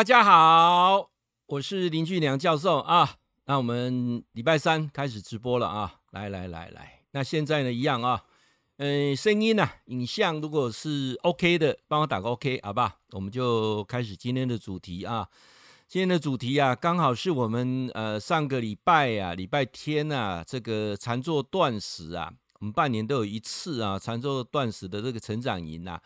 [0.00, 1.10] 大家好，
[1.44, 3.16] 我是林俊良教授啊。
[3.44, 5.96] 那我们礼拜三开始直播了啊！
[6.12, 8.24] 来来来来，那现在呢一样啊，
[8.78, 12.96] 嗯，声音呢、影像如果是 OK 的，帮我打个 OK 好吧？
[13.10, 15.28] 我们就开始今天的主题啊。
[15.86, 26.00] 今天的主题啊，刚好是我们呃上个礼拜啊，礼拜天啊，这个禅坐断食啊，我们半年都有一次啊，禅坐断食的这个成长营啊。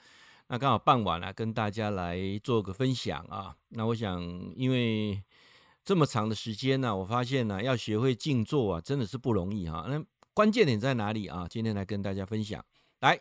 [0.48, 3.56] 那刚好傍晚了，跟大家来做个分享啊。
[3.70, 4.22] 那我想，
[4.54, 5.22] 因为
[5.82, 9.86] 这么长的时间呢，我发现呢，要学会静坐啊，真的是不容易哈。
[9.88, 11.46] 那关键点在哪里啊？
[11.48, 12.62] 今天来跟大家分享。
[13.00, 13.18] 来，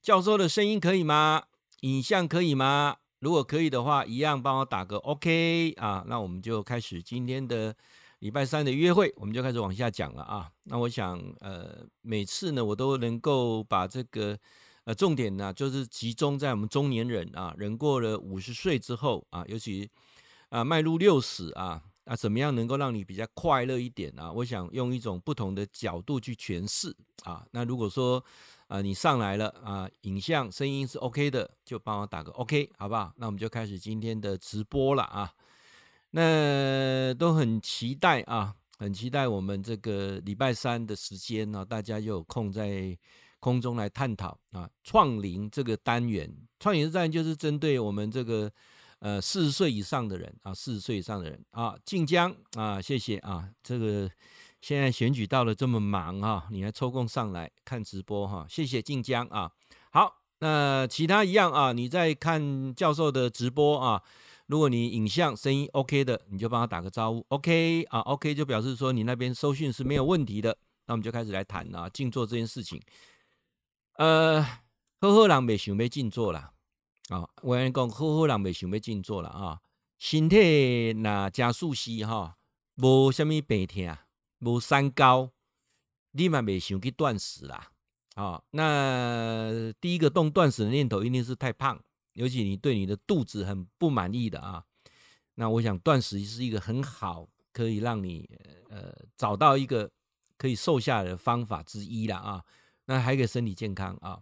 [0.00, 1.42] 教授的声音可以吗？
[1.80, 2.96] 影像可以吗？
[3.18, 6.04] 如果可以的话，一样帮我打个 OK 啊。
[6.06, 7.74] 那我们就开始今天的
[8.20, 10.48] 礼拜三的约会，我们就开始往下讲了啊。
[10.62, 14.38] 那我想，呃，每次呢，我都能够把这个。
[14.84, 19.88] 呃，重点呢，就是集中在我们中年人啊，人过了五十岁之后啊，尤其
[20.48, 24.32] 啊迈入六十啊，啊，怎么样能够让你比较快乐一点啊？
[24.32, 27.46] 我想用一种不同的角度去诠释啊。
[27.52, 28.24] 那如果说
[28.66, 33.12] 啊你上来了啊，影像声音是 OK 的，就帮我打个 OK，好不好？
[33.18, 35.32] 那我们就开始今天的直播了啊。
[36.10, 42.98] 那都很期待啊，很期待我们这个礼拜三的时间呢，大家又有空在。
[43.42, 48.48] 空中来探讨啊，创龄这个单元，创龄单元就是针对我们这个
[49.00, 54.08] 呃四十岁以上的人啊，四十岁以上的人啊，晋江啊，谢谢啊，这个
[54.60, 59.50] 现在选举到了这么忙啊，你还抽空上来看直播哈，谢谢晋江啊。
[59.90, 64.00] 好，那其他一样啊，你在看教授的直播啊，
[64.46, 72.80] 如果你影像声音 OK 的，你就帮他打个招呼，OK 啊，OK 就表示说你那边收讯是没有问题的，那我们就开始来谈啊，静坐这件事情。
[73.94, 74.42] 呃，
[75.00, 76.52] 好好人未想要静坐啦，
[77.10, 79.60] 啊、哦，我跟你讲，好好人未想要静坐啦啊。
[79.98, 82.36] 身体那加速时哈，
[82.76, 83.96] 无什么病痛，
[84.40, 85.30] 无三高，
[86.12, 87.70] 你嘛未想去断食啦，
[88.16, 91.78] 哦，那第一个动断食的念头一定是太胖，
[92.14, 94.64] 尤其你对你的肚子很不满意的啊。
[95.34, 98.28] 那我想断食是一个很好可以让你
[98.68, 99.90] 呃找到一个
[100.36, 102.44] 可以瘦下来的方法之一啦啊。
[102.86, 104.20] 那还可以身体健康啊！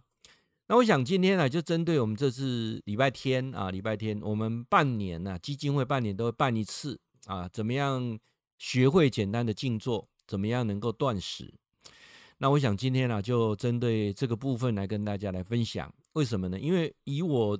[0.67, 8.17] 那我想今天呢，就针对我们这次礼拜天啊，礼拜天我们半年呢，基金会半年都会办一次啊，怎么样
[8.57, 11.53] 学会简单的静坐，怎么样能够断食？
[12.37, 15.93] 那我想今天呢，就针对这个部分来跟大家来分享。
[16.13, 16.59] 为什么呢？
[16.59, 17.59] 因为以我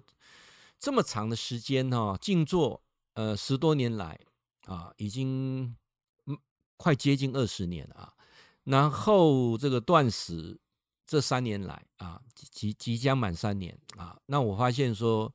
[0.79, 2.81] 这么长的时间哈，静坐
[3.16, 4.18] 呃十多年来
[4.68, 5.75] 啊，已经
[6.78, 8.13] 快接近二十年了啊，
[8.63, 10.59] 然后这个断食。
[11.11, 15.29] 这三年来啊，即即将满三年啊，那我发现说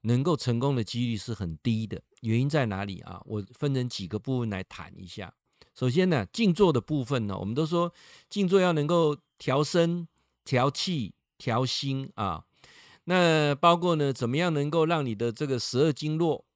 [0.00, 2.00] 能够成功的几率是很低的。
[2.22, 3.20] 原因在哪里啊？
[3.26, 5.30] 我分成几个部分来谈一下。
[5.74, 7.92] 首先呢，静坐的部分呢，我们都说
[8.30, 10.08] 静坐要能够调身、
[10.42, 12.42] 调气、调心啊。
[13.04, 16.46] 那包括呢，怎么样能够让你的这个十二经络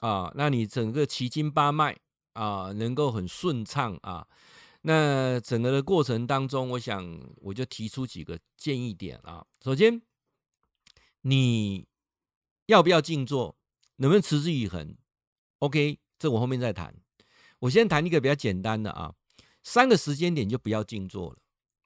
[0.00, 1.94] 啊，让你整个奇经八脉
[2.32, 4.26] 啊，能够很顺畅啊。
[4.86, 9.46] 那整个的过程当中，我想我就提出几个建议点啊。
[9.62, 10.02] 首先，
[11.22, 11.86] 你
[12.66, 13.56] 要不要静坐，
[13.96, 14.94] 能不能持之以恒
[15.60, 16.94] ？OK，这我后面再谈。
[17.60, 19.14] 我先谈一个比较简单的啊，
[19.62, 21.38] 三个时间点就不要静坐了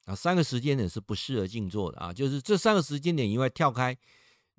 [0.06, 0.14] 啊。
[0.16, 3.96] 三个时间点是不适合静坐的啊，就是这三个时间点以外跳开。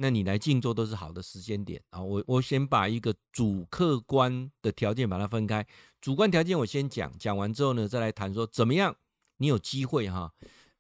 [0.02, 2.02] 那你来静坐都是好的时间点啊！
[2.02, 5.68] 我我先把一个主客观的条件把它分开，
[6.00, 8.96] 主观条件我先讲，讲完之后呢，再来谈说怎么样
[9.38, 10.32] 你有机会哈，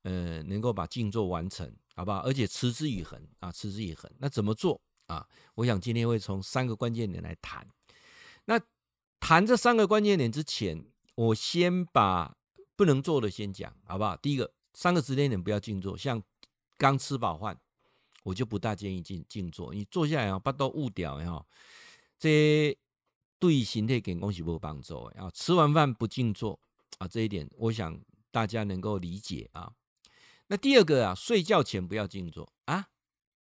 [0.03, 2.19] 呃，能够把静坐完成，好不好？
[2.19, 4.09] 而且持之以恒啊，持之以恒。
[4.19, 5.27] 那怎么做啊？
[5.55, 7.67] 我想今天会从三个关键点来谈。
[8.45, 8.57] 那
[9.19, 12.37] 谈这三个关键点之前，我先把
[12.77, 14.15] 不能做的先讲，好不好？
[14.15, 16.23] 第一个，三个时间点不要静坐，像
[16.77, 17.59] 刚吃饱饭。
[18.29, 21.43] 我就不大建议静静坐，你坐下来啊，把都误掉哈，
[22.19, 22.77] 这
[23.39, 25.31] 对身体健康是没有帮助啊。
[25.33, 26.59] 吃完饭不静坐
[26.99, 27.99] 啊，这一点我想
[28.29, 29.71] 大家能够理解啊。
[30.47, 32.89] 那第二个啊，睡觉前不要静坐啊。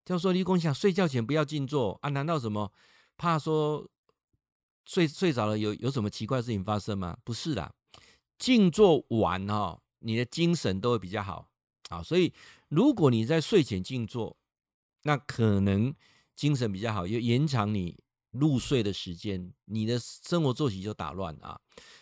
[0.06, 2.08] 教授，你讲想睡觉前不要静坐啊？
[2.08, 2.73] 难道什么
[3.19, 3.87] 怕说
[4.87, 7.19] 睡睡着了有有什么奇怪事情发生吗？
[7.25, 7.75] 不是的，
[8.38, 11.46] 静坐完哈，你的精神都会比较好
[11.90, 12.02] 啊。
[12.02, 12.32] 所以
[12.69, 14.35] 如果你在睡前静坐，
[15.03, 15.95] 那可能
[16.35, 17.97] 精神比较好，又延长你
[18.33, 21.61] 入睡的时间，你的生活作息就打乱啊。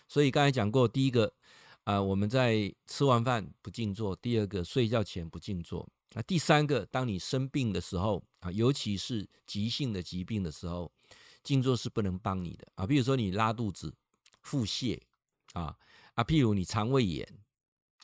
[0.09, 1.33] 所以刚才讲过，第一个
[1.85, 10.91] 啊、我们在吃完饭不静坐；第二个，睡觉前不静坐；那第三个，当你生病的时候啊，尤其是急性的疾病的时候，
[11.45, 12.85] 静坐是不能帮你的啊。
[12.85, 13.95] 比如说你拉肚子、
[14.43, 15.01] 腹泻
[15.53, 15.77] 啊
[16.15, 17.25] 啊，譬如你肠胃炎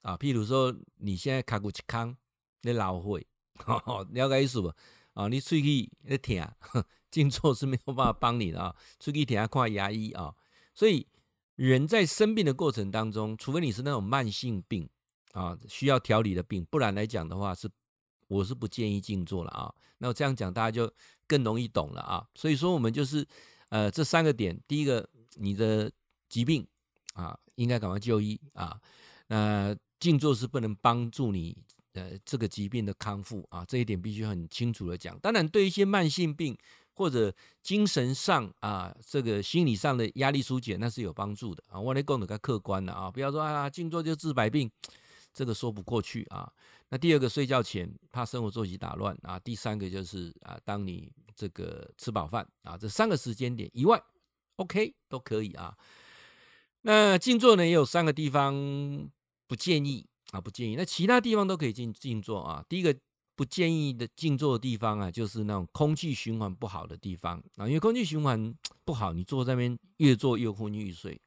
[0.02, 2.16] 啊，譬如说你现在卡骨气康，
[2.60, 3.26] 你老会，
[4.12, 4.72] 了解意思不？
[5.14, 6.54] 啊，你喙齿在疼，
[7.10, 8.74] 静坐是没有办法帮你的啊。
[8.98, 10.34] 喙齿疼看牙医啊。
[10.74, 11.06] 所以
[11.56, 14.88] 人在生病的过程当中，除非你是那种慢性病
[15.32, 17.68] 啊，需要调理的病，不然来讲的话是，
[18.28, 19.74] 我是不建议静坐了啊。
[19.98, 20.90] 那我这样讲大家就
[21.26, 22.26] 更容易懂了啊。
[22.34, 23.26] 所以说我们就是
[23.68, 25.92] 呃这三个点，第一个你的
[26.28, 26.66] 疾病
[27.12, 28.80] 啊，应该赶快就医啊。
[29.26, 31.54] 那静坐是不能帮助你。
[31.94, 35.18] 呃，这个疾病的康复啊，这一点必须很清楚的讲。
[35.18, 36.56] 当然，对一些慢性病
[36.94, 41.78] 或者精神上啊，这个心理上的压力疏解，那是有帮助的啊。
[41.78, 44.70] 我来讲的更客观的啊，不要说啊，静坐就治百病，
[45.34, 46.50] 这个说不过去啊。
[46.88, 49.38] 那第二个，睡觉前怕生活作息打乱啊。
[49.38, 54.02] 第三个就是啊，当你这个吃饱饭啊，这三个时间点以外
[54.56, 55.76] ，OK 都可以啊。
[56.82, 58.54] 那静坐呢，也有三个地方
[59.46, 60.06] 不建议。
[60.32, 60.74] 啊，不建议。
[60.76, 62.64] 那其他地方都可以静静坐啊。
[62.68, 62.94] 第一个
[63.36, 67.66] 不建议的静坐的地方啊，就是那种空气循环不好的地方啊。
[67.66, 71.20] 因为空气循环不好，你坐在那边越坐越昏欲睡，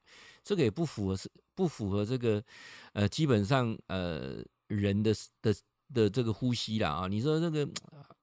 [0.43, 2.43] 这个也不符合是不符合这个
[2.93, 5.55] 呃基本上呃人的的
[5.93, 7.07] 的这个呼吸啦啊。
[7.07, 7.67] 你说这个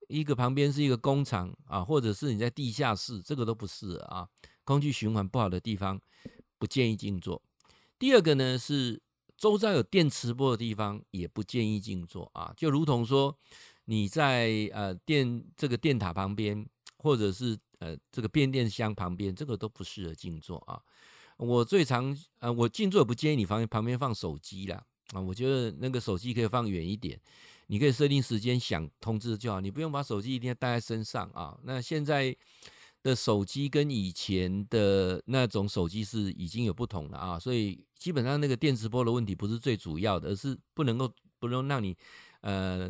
[0.09, 4.27] 一个旁边是一个工厂啊，或者是你在地下室，这个都不是啊。
[4.65, 6.01] 空气循环不好的地方
[6.59, 7.41] 不建议静坐。
[8.01, 9.01] 第二个呢是。
[9.43, 13.37] 周遭有电磁波的地方也不建议静坐啊，就如同说
[13.87, 16.65] 你在呃电这个电塔旁边，
[16.99, 20.81] 或者是呃这个变电箱旁边，这个都不适合静坐啊。
[21.39, 24.81] 我最常呃我静坐也不建议你旁旁边放手机啦
[25.13, 27.21] 啊，我觉得那个手机可以放远一点，
[27.67, 31.59] 你可以设定时间响通知就好，你不用把手机一定要带在身上啊。
[31.65, 32.37] 那现在。
[33.03, 41.97] 的手机跟以前的那种手机是已经有不同了啊，所以基本上那个电磁波的问题不是最主要的，而是不能够不能让你
[42.43, 42.89] 呃，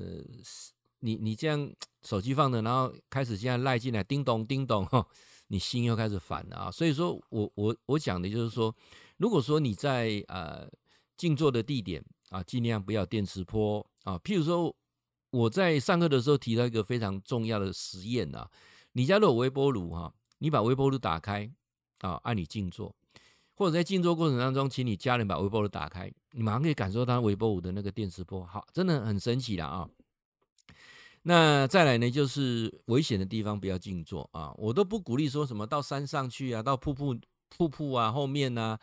[1.01, 1.73] 你你这样
[2.03, 4.87] 手机放着，然后开始现在赖进来，叮咚叮咚，
[5.49, 6.71] 你心又开始烦了啊。
[6.71, 8.75] 所以说我我我讲的就是说，
[9.17, 10.69] 如果说你在呃
[11.17, 14.19] 静坐的地点啊，尽量不要电磁波啊。
[14.19, 14.75] 譬如说
[15.31, 18.51] 我在上课的时候提到一个非常重要的实验啊。
[18.93, 21.51] 你家都有微波炉哈，你把微波炉打开
[22.01, 22.95] 啊，按你静坐，
[23.55, 29.89] 或者在静坐过程当中，请你家人把微波炉打开，你马上可以感受到微波炉的那个电磁波，好，真的很神奇的啊。
[31.23, 37.17] 那再来呢，就是危险的地方不要静坐啊，我都不鼓励说什么到山上去啊，到瀑布
[37.49, 38.79] 瀑布啊后面啊，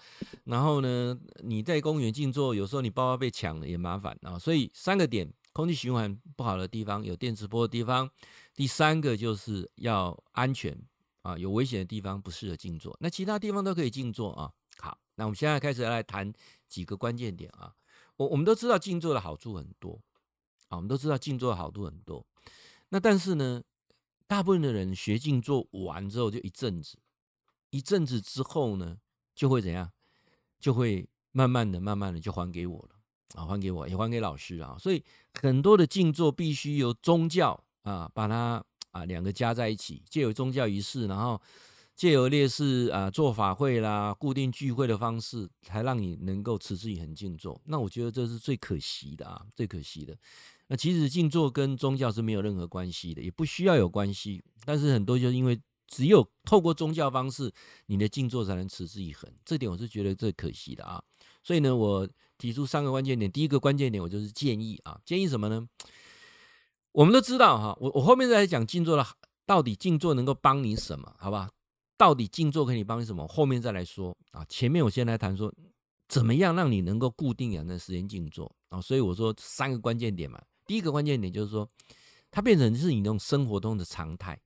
[0.46, 5.32] 然后呢，你在公园静坐，有时候你包包被抢了也麻烦啊，所以三个点。
[5.52, 8.10] 空气循环不好的地方，有电磁波的地方。
[8.56, 10.74] 第三个就是要安全
[11.22, 12.96] 啊，有危险的地方不适合静坐。
[13.02, 14.50] 那其他地方都可以静坐啊。
[14.78, 16.32] 好，那我们现在开始来谈
[16.70, 17.76] 几个关键点啊。
[18.16, 20.02] 我我们都知道静坐的好处很多
[20.70, 22.26] 啊，我们都知道静坐的好处很多。
[22.88, 23.62] 那但是呢，
[24.26, 26.98] 大部分的人学静坐完之后就一阵子，
[27.70, 28.98] 一阵子之后呢，
[29.36, 29.92] 就会怎样？
[30.58, 32.96] 就会慢慢的、慢慢的就还给我了。
[33.36, 35.04] 啊，还给我，也还给老师啊，所以
[35.42, 41.40] 很多的静坐必须由宗教啊，把它啊两个加在一起，借由宗教仪式，然后
[41.96, 47.62] 借由烈士啊做法会啦、固定聚会的方式，才让你能够持之以恒静坐。
[47.66, 50.18] 那我觉得这是最可惜的啊，最可惜的。
[50.68, 54.44] 那其实静坐跟宗教是没有任何关系的，也不需要有关系。
[54.66, 57.52] 但是很多就是因为只有透过宗教方式，
[57.88, 61.04] 你的静坐才能持之以恒，这点我是觉得最可惜的啊。
[61.44, 62.08] 所以呢，我
[62.40, 63.32] 提出三个关键点。
[63.32, 65.68] 第一个关键点，我就是建议啊，建议什么呢？
[66.94, 69.06] 我们都知道哈，我我后面再来讲静坐的，
[69.46, 71.14] 到底静坐能够帮你什么？
[71.20, 71.52] 好吧？
[71.98, 73.28] 到底静坐可以帮你什么？
[73.28, 74.44] 后面再来说啊。
[74.50, 75.54] 前面我先来谈说，
[76.08, 78.82] 怎么样让你能够固定两段时间静坐啊？
[78.82, 80.42] 所以我说三个关键点嘛。
[80.66, 81.68] 第一个关键点就是说，
[82.32, 84.40] 它变成是你那种生活中的常态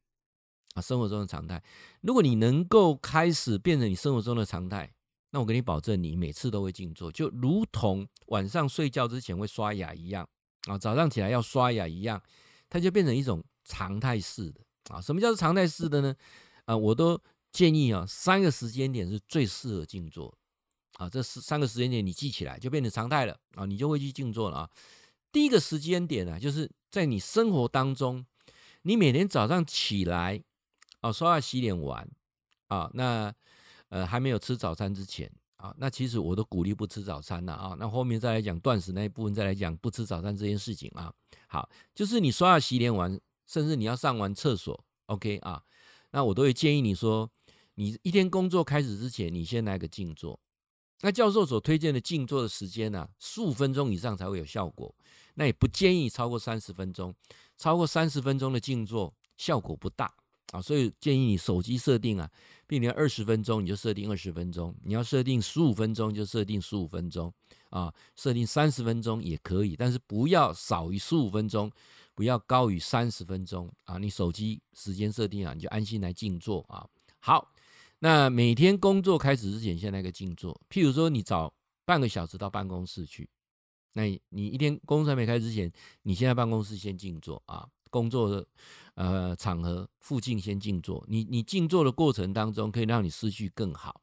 [0.74, 1.64] 啊，生活中的常态。
[2.02, 4.92] 如果你能够开始变成你生活中的常态。
[5.36, 10.30] 那我给你保证，你每次都会静坐，就如同晚上睡觉之前会刷牙一样
[10.68, 12.22] 啊，早上起来要刷牙一样，
[12.70, 15.02] 它就变成一种常态式的啊。
[15.02, 16.16] 什么叫做常态式的呢？
[16.66, 17.20] 啊，我都
[17.52, 20.32] 建议啊，三个时间点是最适合静坐
[20.98, 21.10] 啊。
[21.10, 24.70] 这三个时间点你记起来，就变成常态了啊，你就会去静坐了啊。
[25.32, 28.24] 第一个时间点呢，就是在你生活当中，
[28.84, 30.44] 你每天早上起来
[31.02, 32.08] 啊，刷牙洗脸完
[32.68, 33.34] 啊，那。
[33.94, 37.76] 呃，还没有吃早餐之前啊，那其实我都鼓励不吃早餐了啊。
[37.78, 41.14] 那后面再来讲断食那一部分，再来讲不吃早餐这件事情啊。
[41.48, 45.62] 好，就是你刷牙洗脸完，甚至你要上完厕所，OK 啊，
[46.10, 47.30] 那我都会建议你说，
[47.76, 50.40] 你一天工作开始之前，你先来个静坐。
[51.02, 54.96] 那教授所推荐的静坐的时间呢、啊，十五分钟以上才会有效果。
[55.36, 57.14] 那也不建议超过三十分钟，
[57.58, 60.12] 超过三十分钟的静坐效果不大
[60.52, 60.62] 啊。
[60.62, 62.32] 所以建议你手机设定啊，
[62.68, 67.34] 并且二十分钟你就设定二十分钟，你要设定十五分钟就设定十五分钟
[67.70, 71.72] 啊，设定三十分钟也可以，但是不要少于十五分钟，
[72.14, 73.98] 不要高于三十分钟啊。
[73.98, 76.88] 你手机时间设定啊，你就安心来静坐啊。
[77.20, 77.50] 好。
[78.00, 80.60] 那每天工作开始之前，先来个静坐。
[80.70, 81.54] 譬如说，你早
[81.86, 83.30] 半个小时到办公室去，
[83.94, 87.66] 那你一天工作还没开始之前，你先在办公室先静坐啊。
[87.94, 88.48] 工作的
[88.96, 91.06] 呃场合附近先静坐。
[91.08, 94.02] 你你静坐的过程当中，可以让你思绪更好。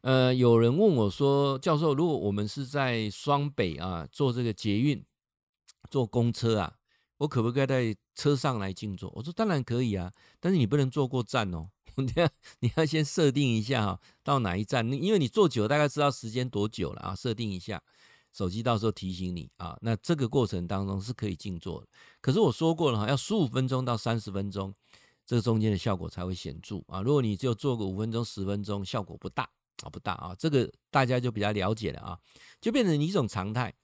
[0.00, 5.04] 呃，有人问我说，教授，如果我们是在双北啊，坐这个捷运、
[5.88, 6.74] 坐公车啊，
[7.18, 9.12] 我可不可以在车上来静坐？
[9.14, 10.10] 我说当然可以啊，
[10.40, 11.68] 但是你不能坐过站哦。
[11.96, 12.28] 你要
[12.60, 14.90] 你要先设定一下哈，到哪一站？
[14.90, 17.14] 因为你坐久，大概知道时间多久了啊。
[17.14, 17.82] 设定一下，
[18.32, 19.76] 手机到时候提醒你啊。
[19.80, 21.86] 那这个过程当中是可以静坐的。
[22.20, 24.74] 可是我说过了哈，要十五分钟到三十分钟，
[25.24, 27.00] 这个中间的效果才会显著啊。
[27.02, 29.48] 如果你就坐个五分钟、十分钟，效果不大
[29.82, 30.34] 啊，不大啊。
[30.38, 32.18] 这个大家就比较了解了啊，
[32.60, 33.74] 就变成一种常态，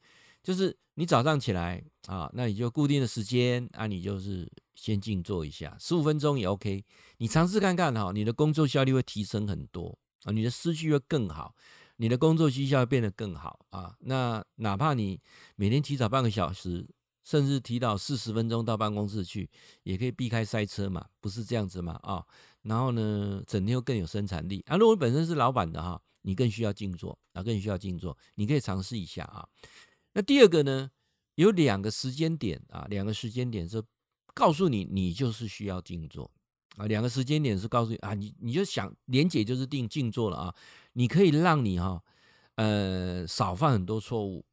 [0.42, 4.50] 就是你早上起来啊，那你就固定的时间啊，你就是。
[4.76, 6.84] 先静坐一下，十五分钟也 OK。
[7.16, 11.54] 你尝试看看哈，你的工作效率会提升很多啊，你的思绪会更好，
[11.96, 13.96] 你的工作绩效变得更好啊。
[14.00, 15.20] 那哪怕你
[15.56, 16.88] 每天提早半个小时，
[17.24, 19.50] 甚至提早四十分钟到办公室去，
[19.82, 21.98] 也可以避开塞车嘛，不是这样子吗？
[22.02, 22.24] 啊，
[22.62, 24.76] 然后呢，整天又更有生产力啊。
[24.76, 29.48] 如果本身是老板的哈，你更需要静坐啊，更需要静坐，你可以尝试一下啊。
[30.12, 30.90] 那第二个呢，
[31.34, 33.82] 有两个时间点啊，两个时间点是。
[34.38, 36.30] 告诉你，你就是需要静坐
[36.76, 36.86] 啊。
[36.86, 40.54] 两个时间点是告诉你啊，你你就想连结就是定静坐了啊。
[40.92, 42.02] 你可以让你哈，
[42.54, 44.44] 呃，少犯很多错误，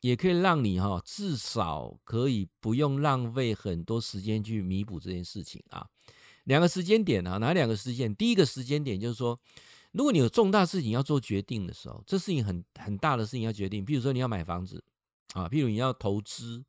[0.00, 5.86] 也可以让你哈，至少可以不用浪费很多时间去弥补这件事情啊。
[6.44, 8.14] 两个时间点啊，哪两个时间？
[8.14, 9.38] 第一个时间点就是说，
[9.92, 14.82] 如果你有重大事情要做决定的时候，这事情很很大的事情要决定，譬如说你要买房子
[15.34, 16.64] 啊，譬如你要投资。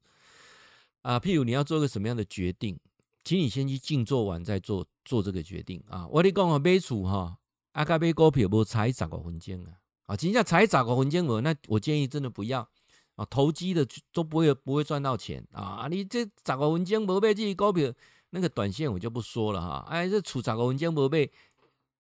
[1.02, 2.80] 啊，譬如你要做个什么样的决定，
[3.26, 6.08] 请你先去静坐完再做做这个决定啊。
[6.08, 7.38] 我跟你讲啊，买厝哈，
[7.74, 9.72] 阿卡买股票无差十五分钟啊，
[10.06, 12.68] 啊，真正差十五分钟我那我建议真的不要
[13.16, 15.88] 啊，投机的都不会不会赚到钱啊。
[15.90, 17.94] 你这十五分钟无买这股票，
[18.30, 19.86] 那个短线我就不说了哈。
[19.90, 21.30] 哎，这厝十五分钟无买，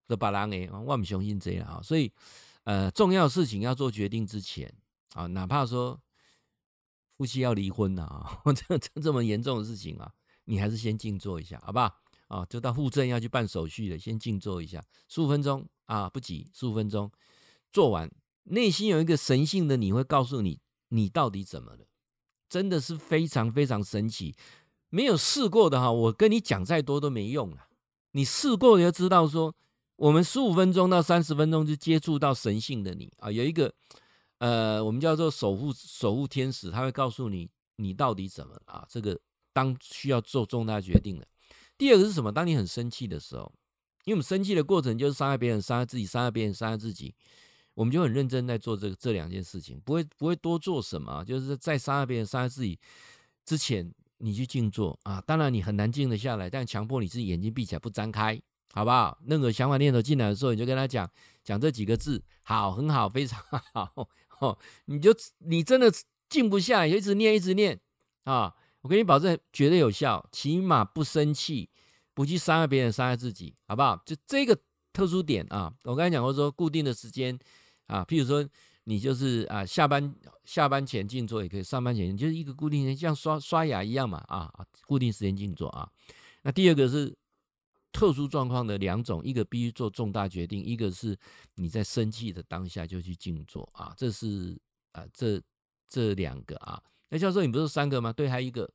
[0.07, 1.81] 就别人诶，我不相信这样啊。
[1.81, 2.11] 所以，
[2.63, 4.73] 呃，重要事情要做决定之前
[5.13, 5.99] 啊，哪怕说。
[7.15, 10.11] 夫妻要离婚了啊， 这这这么严重的事情啊，
[10.45, 11.95] 你还是先静坐一下，好不好？
[12.33, 17.11] 啊，就到户政要去办手续了，先静坐一下，十五分钟啊，不急，十五分钟
[17.71, 18.09] 做完，
[18.45, 20.59] 内心有一个神性的你会告诉你，
[20.89, 21.85] 你到底怎么了？
[22.49, 24.35] 真的是非常非常神奇，
[24.89, 27.67] 没有试过的哈，我跟你讲再多都没用了，
[28.13, 29.53] 你试过你就知道说，
[29.97, 33.73] 我们十五分钟到三十分钟就接触到神性的你啊，有一个。
[34.39, 38.85] 呃，我们叫做守护守护天使，他会告诉你你到底怎么啊？
[38.89, 39.17] 这个
[39.53, 41.25] 当需要做重大决定了。
[41.77, 42.31] 第二个是什么？
[42.31, 43.51] 当你很生气的时候，
[44.05, 47.13] 因为我们生气的过程就是伤害别人、伤害自己、伤害别人、伤害自己，
[47.73, 52.79] 我们就很认真在做这个这两件事情，不会不会多做什么，就是在伤害别人、伤害自己
[53.45, 55.21] 之前，你去静坐啊。
[55.25, 58.39] 当然你很难静得下来，但强迫你自己眼睛闭起来不张开，
[58.73, 59.17] 好不好？
[59.25, 61.09] 任何想法念头进来的时候，你就跟他讲
[61.43, 64.07] 讲这几个字，好，很好，非常好。
[64.39, 65.91] 哦，你就你真的
[66.29, 67.79] 静不下来，就一直念一直念
[68.25, 68.53] 啊！
[68.83, 71.67] 我给你保证，绝对有效，起码不生气，
[72.13, 73.99] 不去伤害别人，伤害自己，好不好？
[74.05, 74.55] 就这个
[74.93, 75.73] 特殊点啊！
[75.83, 77.37] 我刚才讲过说，固定的时间
[77.87, 78.47] 啊，譬如说
[78.83, 80.13] 你就是啊，下班
[80.45, 84.53] 下班前静坐也可以，上班前就是一个固定时间，像刷刷牙一样嘛啊，
[84.85, 85.89] 固定时间静坐啊。
[86.43, 87.17] 那第二个是。
[87.95, 91.15] 特殊状况的两种，一个必须做重大决定，一个是
[91.53, 94.59] 你在生气的当下就去静坐啊，这是
[94.93, 95.39] 啊，这
[95.87, 96.81] 这两个啊。
[97.13, 98.11] 那教授，你不是三个吗？
[98.11, 98.67] 对，还有一个，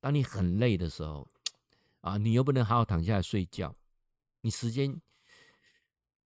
[0.00, 1.30] 当你很累的时候
[2.00, 3.72] 啊，你又不能好好躺下来睡觉，
[4.40, 5.00] 你时间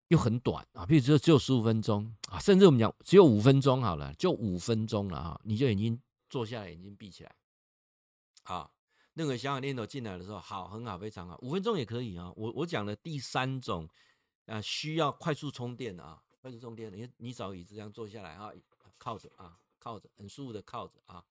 [0.07, 7.35] 又很短啊，比如说只有十五分钟啊，甚至我们讲只有五分钟好了，就五分钟了啊，你就眼睛坐下来，眼睛闭起来，
[8.43, 8.71] 啊。
[9.15, 12.31] 任何想法念头进来的时候，好，很好，非常好，五分钟也可以啊。
[12.37, 13.89] 我我讲的第三种，
[14.45, 18.51] 啊，需要快速充电的啊，快速充电的，你你找椅子这样坐下来啊，
[18.97, 21.21] 靠着啊，靠着，很舒服的靠着啊，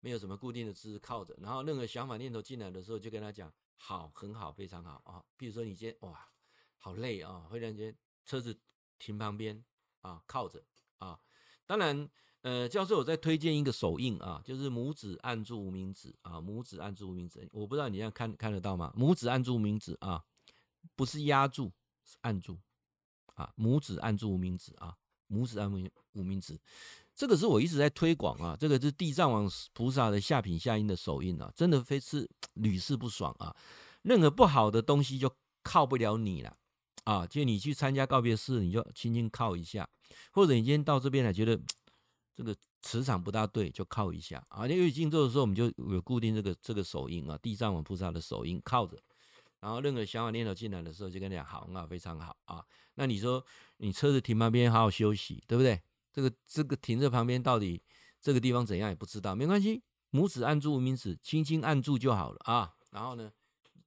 [0.00, 1.36] 没有什么固定的姿势靠着。
[1.40, 5.24] 然后任何想法念头进来的时候，就跟他讲，好，很好，非常好啊。
[5.36, 6.28] 比如说你今天哇，
[6.76, 8.58] 好累啊，忽然间车子
[8.98, 9.64] 停旁边
[10.00, 10.64] 啊，靠着
[10.98, 11.20] 啊。
[11.66, 12.10] 当然，
[12.42, 17.48] 呃，教授我在推荐一个手印啊，就是拇指按住无名指啊，拇指按住无名指。
[17.52, 18.92] 我不知道你这样看看得到吗？
[18.96, 20.24] 拇指按住无名指啊，
[20.96, 21.70] 不是压住，
[22.02, 22.58] 是按住
[23.34, 24.96] 啊，拇指按住无名指啊，
[25.28, 26.58] 拇指按无无名指。
[27.14, 33.54] 这个是我一直在推广啊，这个是地藏王菩萨的下品下音的手印啊，真的非是屡试不爽啊！
[34.02, 35.30] 任何不好的东西就
[35.62, 36.56] 靠不了你了
[37.04, 37.26] 啊！
[37.26, 39.86] 就你去参加告别式，你就轻轻靠一下，
[40.32, 41.60] 或者你今天到这边来觉得
[42.34, 44.66] 这个磁场不大对，就靠一下啊！
[44.66, 48.96] 因为静坐的时候，我们就有固定这个这个手印啊，地藏王菩萨的手印靠着，
[49.60, 52.64] 然后任何想法念头进来的时候，就跟你讲好啊，非常好啊！
[52.94, 53.44] 那你说
[53.76, 55.82] 你车子停旁边，好好休息，对不对？
[56.12, 57.82] 这个这个停在旁边，到底
[58.20, 62.74] 这个地方怎样也不知道，没关系，拇指按住无名指，轻轻按住就好了啊。
[62.90, 63.30] 然后呢，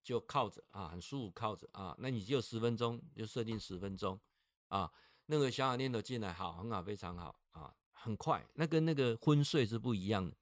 [0.03, 1.95] 就靠着啊，很舒服靠着啊。
[1.99, 4.19] 那你就十分钟，就设定十分钟
[4.69, 4.89] 啊。
[5.25, 8.45] 那个小小念头进来，好，很好，非常好啊，很快。
[8.55, 10.35] 那跟那个昏睡是不一样的。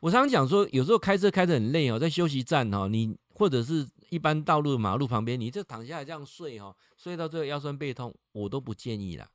[0.00, 9.30] 我常常讲说，有时候开车开得很累哦，在休息站哈，你或者是一般道路马路旁边，你就躺下来这样睡哈，睡到最后腰酸背痛，我都不建议啦。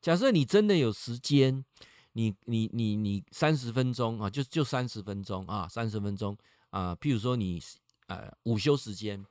[0.00, 1.64] 假设你真的有时间，
[2.12, 6.36] 你你你你三十分钟啊，就就三十分钟啊，三十分钟
[6.70, 7.62] 啊，譬如说你
[8.08, 9.24] 呃午休时间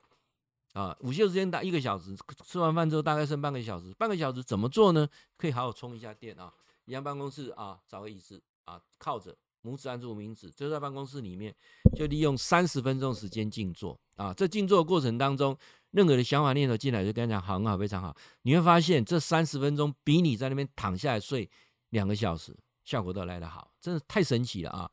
[0.74, 2.16] 啊，午休时间打一个小时，
[2.46, 5.08] 吃完饭之后大概剩半个小时，半个小时怎么做呢？
[5.38, 6.54] 可以好好充一下电啊，
[6.86, 11.54] 一样办公室啊，找个椅子啊，靠着拇指按住无名指，就在办公室里面，
[11.96, 15.58] 就利用三十分钟时间静坐啊，在静坐的过程当中。
[15.92, 18.16] 任何的想法念头进来，就跟他讲很好，非常好。
[18.42, 21.50] 你会发现，这三十分钟比你在那边躺下来睡
[21.90, 24.90] 两个小时效果都来得好，真的太神奇了啊！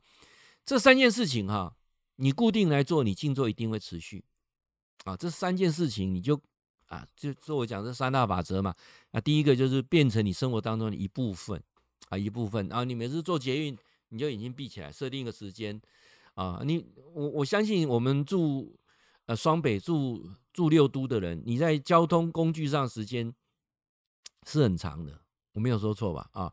[0.65, 1.73] 这三件事情哈，
[2.17, 4.23] 你固定来做，你静坐一定会持续
[5.05, 5.17] 啊。
[5.17, 6.39] 这三件事情你就
[6.87, 8.75] 啊，就说我讲这三大法则嘛。
[9.11, 11.61] 啊，第一个就是变成你生活当中的一部分
[12.09, 12.83] 啊，一部分啊。
[12.83, 13.77] 你每次做捷运，
[14.09, 15.81] 你就眼睛闭起来，设定一个时间
[16.35, 16.61] 啊。
[16.63, 18.77] 你我我相信我们住
[19.29, 20.25] 呃双北住。
[20.51, 23.33] 住六都的人，你在交通工具上时间
[24.45, 25.21] 是很长的，
[25.53, 26.27] 我没有说错吧？
[26.33, 26.51] 啊，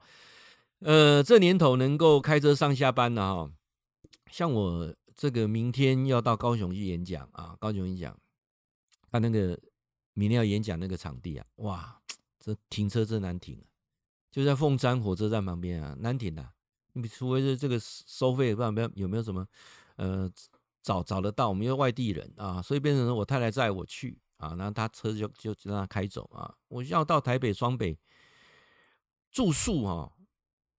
[0.80, 3.50] 呃，这年头能够开车上下班的哈，
[4.30, 8.16] 像我这个明天要到高雄去演讲啊，高雄演讲，
[9.10, 9.58] 他那个
[10.12, 12.00] 明天要演讲那个场地啊，哇，
[12.38, 13.66] 这停车真难停啊，
[14.30, 16.52] 就在凤山火车站旁边啊，难停啊，
[16.92, 19.44] 你除非是这个收费，不知道有没有什么
[19.96, 20.30] 呃。
[20.87, 26.55] 找找得到，我们又外地人啊，所以变成我太太载我去啊，然后他车就就让他开走啊。
[26.68, 27.99] 我要到台北双北
[29.33, 30.12] 住宿哈，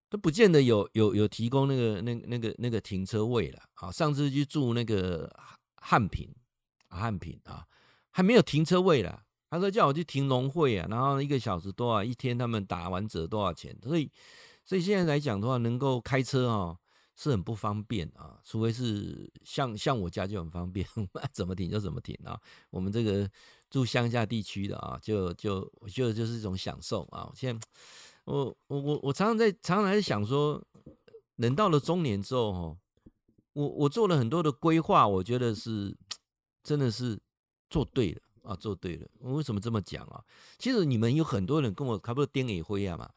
[0.08, 3.92] 都不见得有有有提供那个那那个那个停车位了啊。
[3.92, 5.30] 上次去住那个
[5.76, 6.34] 汉品，
[6.88, 7.66] 汉品啊，
[8.10, 9.24] 还没有停车位了。
[9.50, 13.78] 他说叫我去停农会啊，然后一个小时多少，一天他们打完折多少钱？
[13.82, 14.10] 所以
[14.64, 16.78] 所以现在来讲的话，能够开车哈。
[17.20, 20.86] 是很不方便啊，除非是像像我家就很方便，
[21.34, 22.40] 怎么停就怎么停啊。
[22.70, 23.28] 我们这个
[23.68, 27.28] 住乡下地区的啊，就就我觉得就是一种享受啊。
[27.34, 27.66] 现在
[28.22, 30.64] 我我我我常常在常常在想说，
[31.34, 32.76] 人到了中年之后哈，
[33.52, 35.96] 我我做了很多的规划，我觉得是
[36.62, 37.18] 真的是
[37.68, 39.08] 做对了啊，做对了。
[39.18, 40.24] 我为什么这么讲啊？
[40.56, 43.10] 其实你们有很多人跟我差不多点也会啊嘛，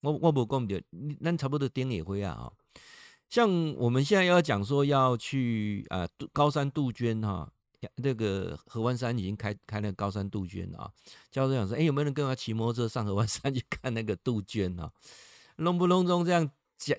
[0.00, 0.82] 我我不讲的，
[1.20, 2.52] 那差不多点也会啊啊。
[3.28, 7.50] 像我们现在要讲说要去啊，高山杜鹃哈，
[7.96, 10.90] 那个合欢山已经开开那个高山杜鹃了啊。
[11.30, 14.92] 教授讲说，哎，有没有人跟我骑摩托车上合欢山 去看那个杜鹃啊？
[15.56, 16.96] 隆不隆中这样讲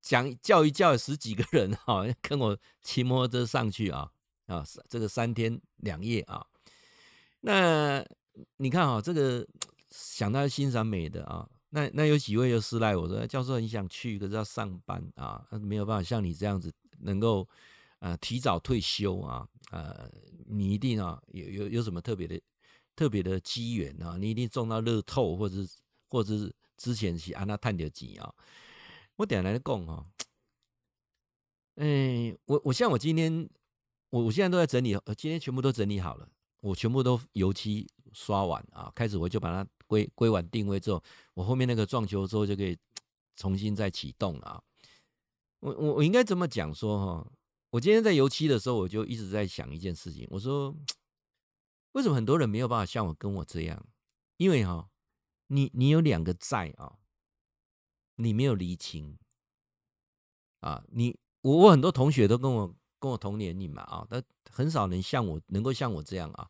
[0.00, 4.10] 讲叫一叫十几个人哈，跟我骑摩托车上去啊
[4.46, 6.46] 啊，这个三天两夜啊。
[7.40, 8.04] 那
[8.56, 9.46] 你看啊，这个
[9.90, 11.48] 想到欣赏美的啊。
[11.76, 17.46] 那那有几位又私赖我说，教授很想去，可是要上班啊，没有办法像你这样子能够
[17.98, 20.10] 呃提早退休啊，呃，
[20.46, 22.40] 你一定啊有有有什么特别的
[22.94, 25.68] 特别的机缘啊，你一定中到乐透，或者是
[26.08, 28.34] 或者是之前是安那探点钱啊。
[29.16, 30.06] 我点来讲哈，
[31.74, 33.46] 哎，我我像我今天
[34.08, 36.26] 我我现在都在整理，今天全部都整理好了，
[36.62, 39.68] 我全部都油漆刷完啊，开始我就把它。
[39.86, 41.02] 归归完定位之后，
[41.34, 42.76] 我后面那个撞球之后就可以
[43.36, 44.62] 重新再启动了啊！
[45.60, 47.32] 我我我应该怎么讲说哈？
[47.70, 50.26] 我今天在油漆的时候，我就一直在想一件事情。
[50.30, 50.74] 我说，
[51.92, 53.86] 为什么很多人没有办法像我跟我这样？
[54.36, 54.88] 因为哈，
[55.48, 56.98] 你你有两个债啊，
[58.16, 59.18] 你没有厘清
[60.60, 60.84] 啊。
[60.88, 66.48] 你我我很多同学都跟我跟我同年龄嘛啊，但很少能像我能够像我这样啊。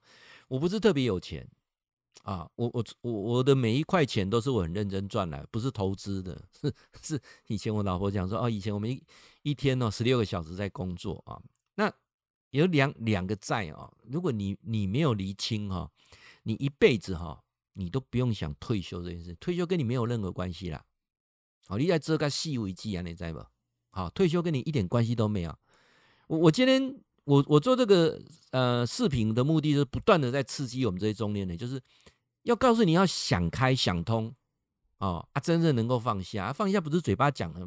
[0.48, 1.48] 我不是特别有钱。
[2.22, 9.00] 啊，我我我我的每一块钱都是我很认真赚来，不是投资的，是是以前我老婆讲说哦，以前我们一
[9.42, 11.40] 一天呢十六个小时在工作啊，
[11.76, 11.92] 那
[12.50, 15.88] 有两两个债啊，如果你你没有厘清哈，
[16.42, 20.84] 你一辈子哈，你都不用想退休这件事，退休跟你没有任何关系啦。
[21.68, 23.40] 好，你在这个细微记啊，你在不？
[23.90, 25.56] 好，退休跟你一点关系都没有。
[26.26, 31.80] 我我今天我我做这个呃视频的目的是不断的在刺激我们这些中年人，就是。
[32.46, 34.32] 要告诉你要想开想通，
[34.98, 37.60] 哦啊，真正能够放下，放下不是嘴巴讲的，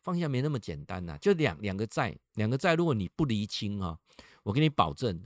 [0.00, 1.18] 放下没那么简单呐、啊。
[1.18, 3.98] 就两两个债，两个债，如果你不厘清哈，
[4.42, 5.22] 我给你保证，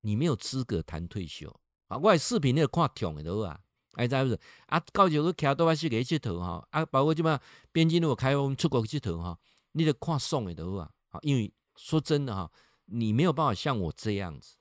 [0.00, 1.48] 你没有资格谈退休
[1.86, 1.96] 啊。
[1.96, 3.60] 我视频那个看痛的都啊，
[3.94, 4.80] 哎，知不是啊？
[4.92, 7.38] 到时候徛多巴西给佚佗哈啊，包括什么
[7.70, 9.38] 边境如果开放出国佚佗哈，
[9.72, 10.90] 你得看爽的都啊。
[11.22, 12.50] 因为说真的哈，
[12.86, 14.56] 你没有办法像我这样子。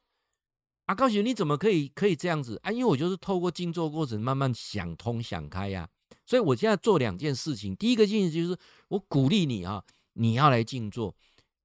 [0.89, 2.71] 啊，高雪，你怎么可以可以这样子啊？
[2.71, 5.85] 因为我就是透过静坐过程慢慢想通想开呀、啊，
[6.25, 7.75] 所以我现在做两件事情。
[7.75, 11.13] 第一个件事就是我鼓励你啊，你要来静坐。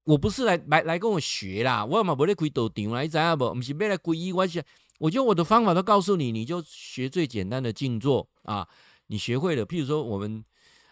[0.05, 3.55] 我不是来来来跟我学啦，我嘛不来开道场啦，你知影不？
[3.55, 4.63] 不是要来皈依，我是
[4.99, 8.69] 我就我的方法都告诉你，你就学最简单的静坐啊。
[9.07, 10.45] 你学会了，譬如说我们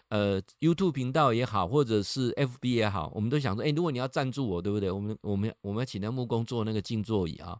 [0.09, 4.89] 呃 YouTube 频道也好，或者是 FB 也好，我们都想说，哎，如果你要赞助我，对不对？
[4.89, 7.55] 我们我们我们要请那木工做那个静坐椅啊。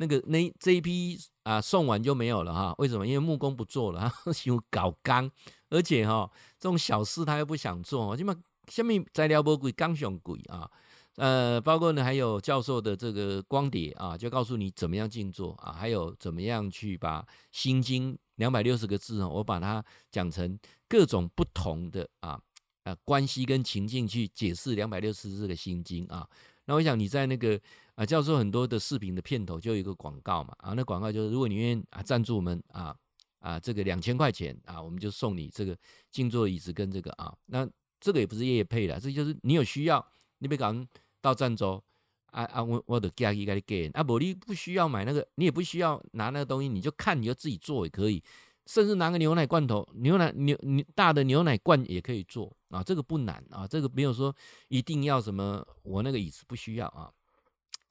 [0.00, 2.74] 那个那这一批啊送完就没有了哈？
[2.78, 3.06] 为什么？
[3.06, 4.10] 因为木工不做了，
[4.44, 5.30] 有搞钢，
[5.68, 8.34] 而且哈这种小事他又不想做，起码
[8.68, 10.68] 下面材料不贵，钢上贵啊。
[11.16, 20.58] 呃，包括呢还有教授的这个光碟啊，就告诉你怎么样静坐啊，还有怎么样去把心经两百六十个字啊，我把它讲成
[20.88, 22.40] 各种不同的啊
[22.84, 26.26] 啊关系跟情境去解释两百六十字的心经啊。
[26.64, 27.60] 那我想你在那个。
[28.00, 32.96] 啊，教授很多的视频的片头就有一个广告嘛，啊，那广告就是如果你愿意啊赞助我们啊
[33.40, 35.76] 啊这个两千块钱啊，我们就送你这个
[36.10, 37.68] 静坐椅子跟这个啊，那
[38.00, 40.02] 这个也不是业配的，这就是你有需要，
[40.38, 40.88] 你别讲
[41.20, 41.72] 到赞助
[42.30, 48.24] 啊啊，我我的价给你给，啊不，你不需要买那个，你也不需要拿那个东西，你就看你就自己做也可以，
[48.64, 54.34] 甚至拿个牛奶罐头，牛奶牛牛大的牛奶罐也可以做啊，这个不难啊，这个没有说
[54.68, 57.12] 一定要什么，我那个椅子不需要啊。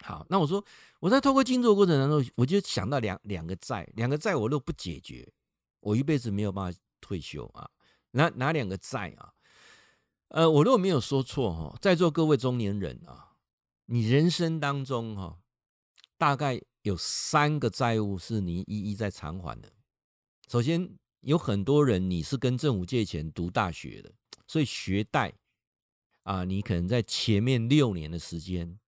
[0.02, 0.64] 好，那我说
[1.00, 5.30] 我在透过静坐过程当中，我就想到两两个债，两个债我都不解决，
[5.82, 7.70] 我一辈子没有办法退休啊。
[8.12, 9.34] 哪哪两个债啊？
[10.30, 13.36] 呃，我如果没有说错哈，在座各位中年人啊，
[13.86, 15.38] 你人生当中哈，
[16.18, 19.72] 大概有三个债务是你一一在偿还的。
[20.48, 24.12] 首先，有很多人你是跟政府借钱读大学的，
[24.48, 25.34] 所以学贷
[26.24, 28.80] 啊，你可能在前面六年的时间。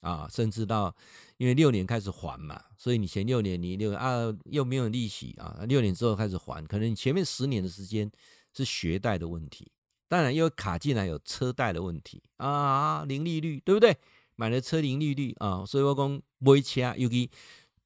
[0.00, 0.94] 啊，甚至到，
[1.36, 8.10] 因为六年开始还嘛，所以你前六年你六啊又没有利息啊，六年之后开始还，可能你前面十年的时间
[8.54, 9.70] 是学贷的问题，
[10.08, 13.96] 当然又卡进来有车贷的问题啊，零利率对不对？
[14.36, 17.30] 买了车零利率啊，所以我讲买车，尤其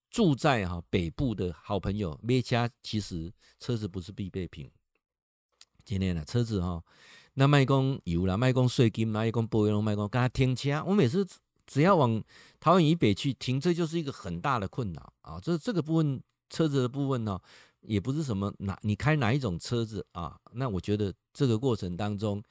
[0.08, 4.70] 住在哈北部的好朋友买车，其实车子不是必备品。
[5.84, 6.80] 今天呢，车子哈，
[7.32, 11.26] 那卖工油啦，卖工税金，卖工保养，卖工跟他停车，我每次。
[11.66, 12.22] 只要往
[12.60, 15.40] 桃园以北去停车，就是一个很大的困扰啊！
[15.40, 17.40] 这这个部分车子的部分呢，
[17.80, 20.38] 也不是什么哪你开哪一种车子啊？
[20.52, 22.42] 那我觉得这个过程当中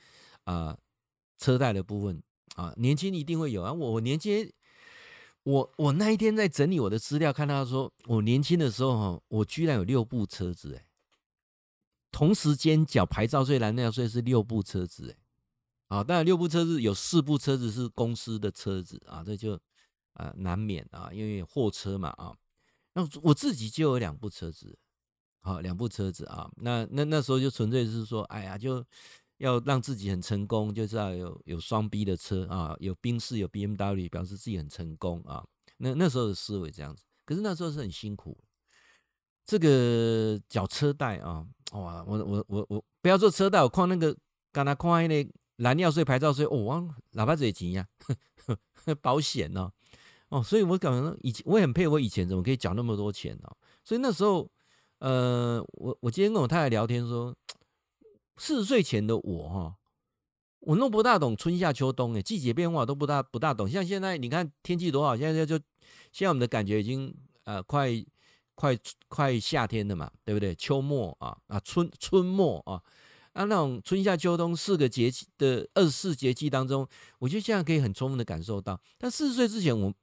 [0.45, 0.78] 啊，
[1.38, 2.21] 车贷的部分
[2.56, 3.71] 啊，年轻一定会有啊。
[3.71, 4.52] 我我年轻，
[5.43, 10.86] 我我那一天在整理我的资料，看到说我年轻的时候哈，我居然有六部车子哎，
[12.12, 15.22] 同时间缴牌照税、燃料税是六部车子哎。
[15.89, 19.60] 啊，当然六部车子有四部车子是公司的车子啊，这就
[20.13, 22.36] 啊难免啊，因为货车嘛啊。
[22.93, 24.76] 那我自己就有两部车子，
[25.41, 26.50] 好，两部车子啊。
[26.58, 28.84] 那那那时候就纯粹是说，哎呀，就
[29.38, 35.46] 要让自己很成功，就是要有有双 B 的车啊，有宾士有 BMW，表示自己很成功啊。
[35.78, 38.36] 那那时候的思维这样子，可是那时候是很辛苦。
[39.46, 44.15] 这个缴车贷啊，哇，我我我我不要做车贷，我看那个
[44.52, 45.32] 刚才看那个。
[45.57, 47.87] 燃料税、牌照税，哦，我哪怕这些钱呀，
[49.01, 49.71] 保险呢，
[50.29, 53.49] 哦，所以我感觉以前我也很佩服以前怎么可以缴那么多钱呢？
[53.83, 54.49] 所以那时候，
[54.99, 57.35] 呃，我我今天跟我太太聊天说，
[58.37, 59.75] 四十岁前的我哈，
[60.59, 63.69] 我弄不大懂春夏秋冬诶，季节变化都不大不大懂。
[63.69, 65.57] 像现在你看天气多好，现在就
[66.11, 67.13] 现在我们的感觉已经
[67.43, 67.89] 呃快
[68.55, 70.55] 快快夏天了嘛，对不对？
[70.55, 72.81] 秋末啊啊春春末啊。
[73.34, 76.88] 啊，那种春夏秋冬四个节气的二十四节气当中，
[77.19, 78.80] 我觉得现在可以很充分的感受到。
[78.98, 79.93] 但四十岁之前我，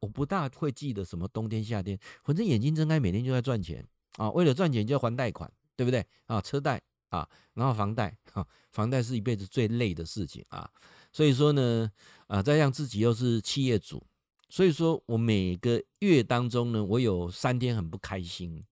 [0.00, 3.86] 我不大会记得什么冬天夏天，反正眼睛睁开，每天就在赚钱
[4.18, 6.40] 啊，为了赚钱就要还贷款，对不对啊？
[6.40, 10.70] 车贷啊，然后房贷，哈，房贷是一辈子最累的事情啊。
[11.12, 11.90] 所以说呢，
[12.26, 14.06] 啊，再让自己又是企业主，
[14.50, 18.62] 所以说我每个月当中呢，我有三天很不开心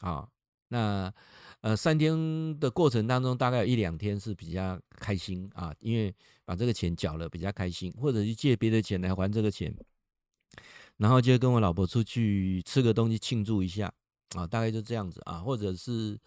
[0.00, 0.28] 啊。
[0.70, 1.14] 那
[1.60, 9.74] 呃，三天的过程当中，大概有一两天是比较开心啊，因为把这个钱缴了，比较开心，或者是借别的钱来还这个钱。
[10.98, 13.92] 然后就跟我老婆出去吃个东西庆祝一下
[14.34, 16.18] 啊，大概就这样子啊，或者是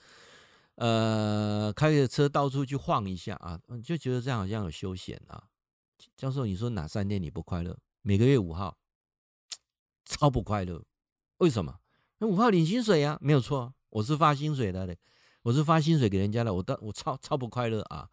[0.75, 5.43] 呃开着车到处去晃一下啊，就觉得这样好像有休闲啊。
[6.17, 7.77] 教授，你说哪三天你不快乐？
[8.01, 8.77] 每个月五号
[10.05, 10.83] 超不快乐，
[11.37, 11.79] 为什么？
[12.17, 14.97] 那五号领薪水啊，没有错，我是发薪水的嘞，
[15.43, 18.08] 我是发薪水给人家的，我我超超不快乐啊。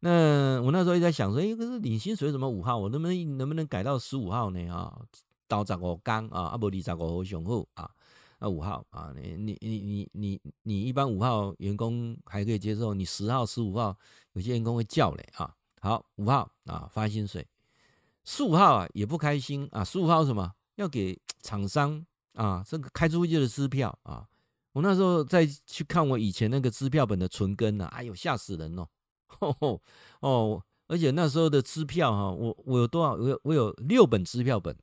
[0.00, 2.76] 那我那时候也在想说，哎，可是领薪水怎么五号？
[2.76, 4.68] 我能不能能不能改到十五号呢？
[4.68, 5.00] 啊？
[5.48, 7.90] 到十五刚啊，啊不二十五号上好啊，
[8.40, 13.96] 那五号啊，你你你你你你一般五号员工还可以接受，你十号十五号
[14.32, 15.54] 有些员工会叫嘞啊。
[15.80, 17.46] 好，五号啊发薪水，
[18.24, 24.26] 十五号啊也不开心啊，十五号什么要给厂商啊这个开出去的支票啊，
[24.76, 29.80] 我那时候再去看我以前那个支票本的存根啊，哎呦吓死人哦，
[30.20, 33.14] 哦，而且那时候的支票哈，我我有多少？
[33.14, 34.76] 我有我有六本支票本。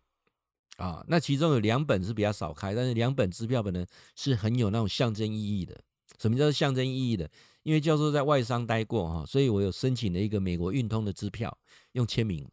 [0.77, 5.79] 啊，那其中有两本是比较少开，但是两本支票本呢是很有那种象征意义的。
[6.17, 7.29] 什么叫做象征意义的？
[7.62, 11.56] 因为教授在外商待过哈，所以我有申请了一个美国运通的支票，
[11.91, 12.49] 用签名。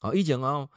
[0.00, 0.68] 好，一讲哦，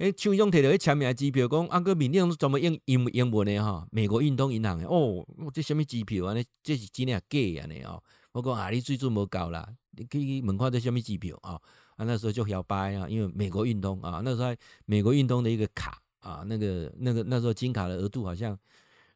[0.00, 3.86] 哎，像用摕到一签名的支票，讲啊个名字怎么用英英文的哈？
[3.92, 6.32] 美国运通银行的哦，这什么支票啊？
[6.32, 7.84] 呢这是真的假的呢？
[7.84, 11.60] 哦，我讲啊，你水准无够啦，你可以问看这什么支票啊？
[11.96, 16.00] 啊，那时候就摇摆啊，因为美国运动啊，那时候美国运动的一个卡。
[16.20, 18.54] 啊，那个、那个、那时候金卡的额度好像，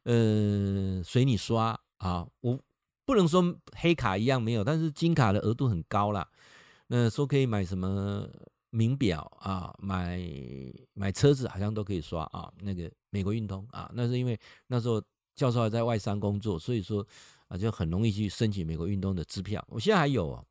[0.05, 2.59] 呃，随你刷啊，我
[3.05, 6.27] 不能说黑卡一样没有，但是金卡的额度很高啦。
[6.87, 8.27] 那说可以买什么
[8.75, 10.19] 名表啊，买
[10.93, 12.51] 买车子好像都可以刷啊。
[12.59, 15.01] 那个美国运通啊，那是因为那时候
[15.33, 17.05] 教授还在外商工作，所以说
[17.47, 19.65] 啊，就很容易去申请美国运通的支票。
[19.69, 20.45] 我现在还有哦，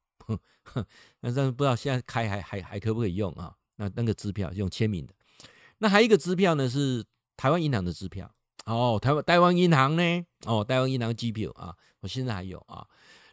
[1.20, 3.54] 但是不知道现在开还还还可不可以用啊？
[3.76, 5.14] 那那个支票用签名的。
[5.78, 7.04] 那还有一个支票呢，是
[7.36, 8.32] 台湾银行的支票
[8.64, 12.86] 哦，台湾台湾银行呢，哦，台湾银行机票啊，我现在还有啊。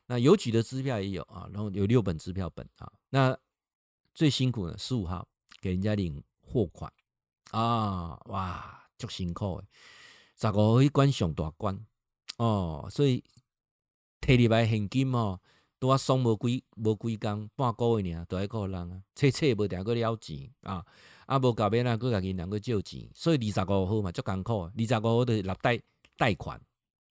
[0.08, 2.92] 那邮局的支票也有啊，然后有六本支票本啊。
[3.12, 3.38] 那
[4.22, 5.28] 最辛苦的十五号
[5.60, 6.94] 给人家领货款
[7.50, 9.68] 啊，哇，足辛苦诶，
[10.40, 11.84] 十五号一关上大关
[12.38, 13.24] 哦，所以
[14.20, 15.40] 提入来现金哦，
[15.80, 20.86] 都要送无几无几工，半个月呢，都还够人啊，切切无定个了钱啊。
[21.26, 24.70] 啊，无搞边啊，佮家己两个借钱，所以二十五号嘛，足艰苦。
[24.78, 25.82] 二十五号就是立贷
[26.16, 26.62] 贷款，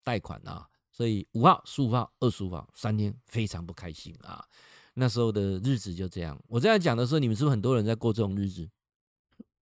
[0.02, 4.44] 贷款啊，所以五号、十五号、二十五号三天非常不开心啊。
[4.96, 6.38] 那时候的日子就这样。
[6.48, 8.68] 我这样讲的时候，你们是不是很多人在过这种日子？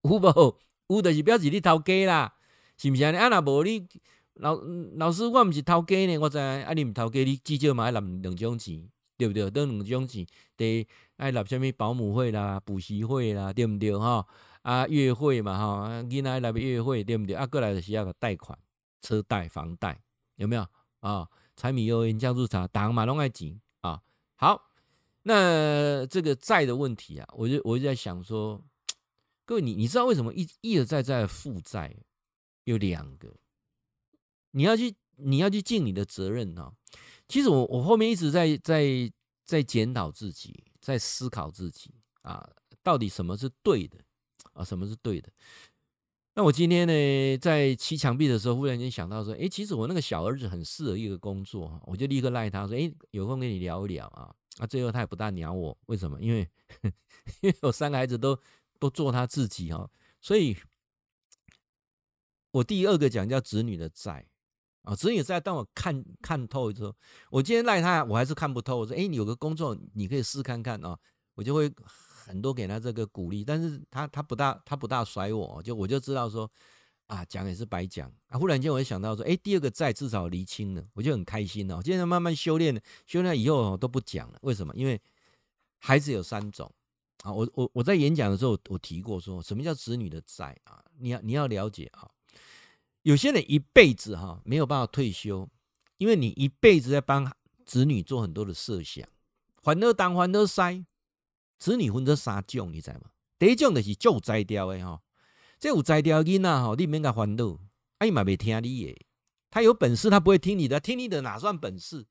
[0.03, 0.57] 有无？
[0.89, 2.35] 有的是表示你头家啦，
[2.79, 3.13] 是不是啊？
[3.19, 3.87] 啊，那无你
[4.35, 4.55] 老
[4.97, 8.89] 老师，我唔是头家呢，我知啊，你唔头家，你至少嘛要纳两种钱。
[9.17, 9.49] 对不对？
[9.49, 10.85] 得两种钱，得
[11.19, 13.97] 爱纳什么保姆费啦、补习费啦，对不对？
[13.97, 14.27] 哈
[14.63, 17.37] 啊，月费嘛，哈，囡仔来月费，对不对？
[17.37, 18.59] 啊，过来的是要个贷款，
[19.01, 20.03] 车贷、房贷，
[20.35, 20.67] 有没有
[20.99, 21.29] 啊？
[21.55, 24.03] 柴米油盐酱醋茶，打嘛拢爱钱啊。
[24.35, 24.61] 好，
[25.25, 28.63] 那这个债的问题啊，我就我就在想说，
[29.45, 31.95] 各位你你知道为什么一一而再再负债？
[32.65, 33.37] 有两个，
[34.53, 36.73] 你要去你要去尽你的责任啊。
[37.29, 39.13] 其实我我后面一直在在
[39.45, 42.49] 在检讨自己，在思考自己啊，
[42.83, 43.99] 到底什么是对的
[44.53, 44.65] 啊？
[44.65, 45.31] 什么是对的？
[46.37, 54.35] 那我今天呢，在砌墙壁的时候，忽然间想到说，哎，其实我那个小儿子很适合一个工作，我就立刻赖他说，哎，有空跟你聊一聊啊。
[54.59, 56.21] 啊，最后他也不大鸟我，为什么？
[56.21, 56.49] 因为
[57.41, 58.39] 因为我三个孩子都
[58.79, 59.89] 都做他自己哈，
[60.21, 60.57] 所以
[62.51, 64.27] 我第二个讲叫子女的债。
[64.83, 66.95] 啊，所以也在当我看看透之后，
[67.31, 68.77] 我今天赖他，我还是看不透。
[68.79, 70.99] 我说，哎，你有个工作，你可以试看看啊。
[71.37, 71.73] 我就会
[72.27, 76.51] 很多给他这个鼓励，但是他他不大他不大甩我，就我就知道说，
[77.07, 78.39] 啊，讲也是白讲啊。
[78.39, 81.77] 忽然间我就想到说，哎，第二个债至少厘清了，我就很开心了。
[81.77, 84.39] 我现在慢慢修炼，修炼以后都不讲了。
[84.43, 84.75] 为什么？
[84.75, 85.01] 因为
[85.79, 86.73] 孩子有三种
[87.23, 87.33] 啊。
[87.33, 90.83] 我我我在演讲的时候，我提过说，什么叫子女的债啊？
[90.99, 92.09] 你要你要了解啊。
[93.03, 95.47] 有些人一辈子哈没有办法退休，
[95.99, 97.31] 因为你一辈子在帮
[97.67, 99.07] 子女做很多的设想，
[99.61, 100.83] 烦恼当烦恼塞，
[101.65, 103.09] 子女分成三种，你知道吗？
[103.39, 105.01] 第一种就是就摘掉的哈，
[105.59, 107.59] 这有摘掉囡仔哈，你免甲烦恼，
[107.97, 109.07] 哎嘛未听你的，
[109.51, 112.05] 他有本事，他不会听你的，听你的哪算本事？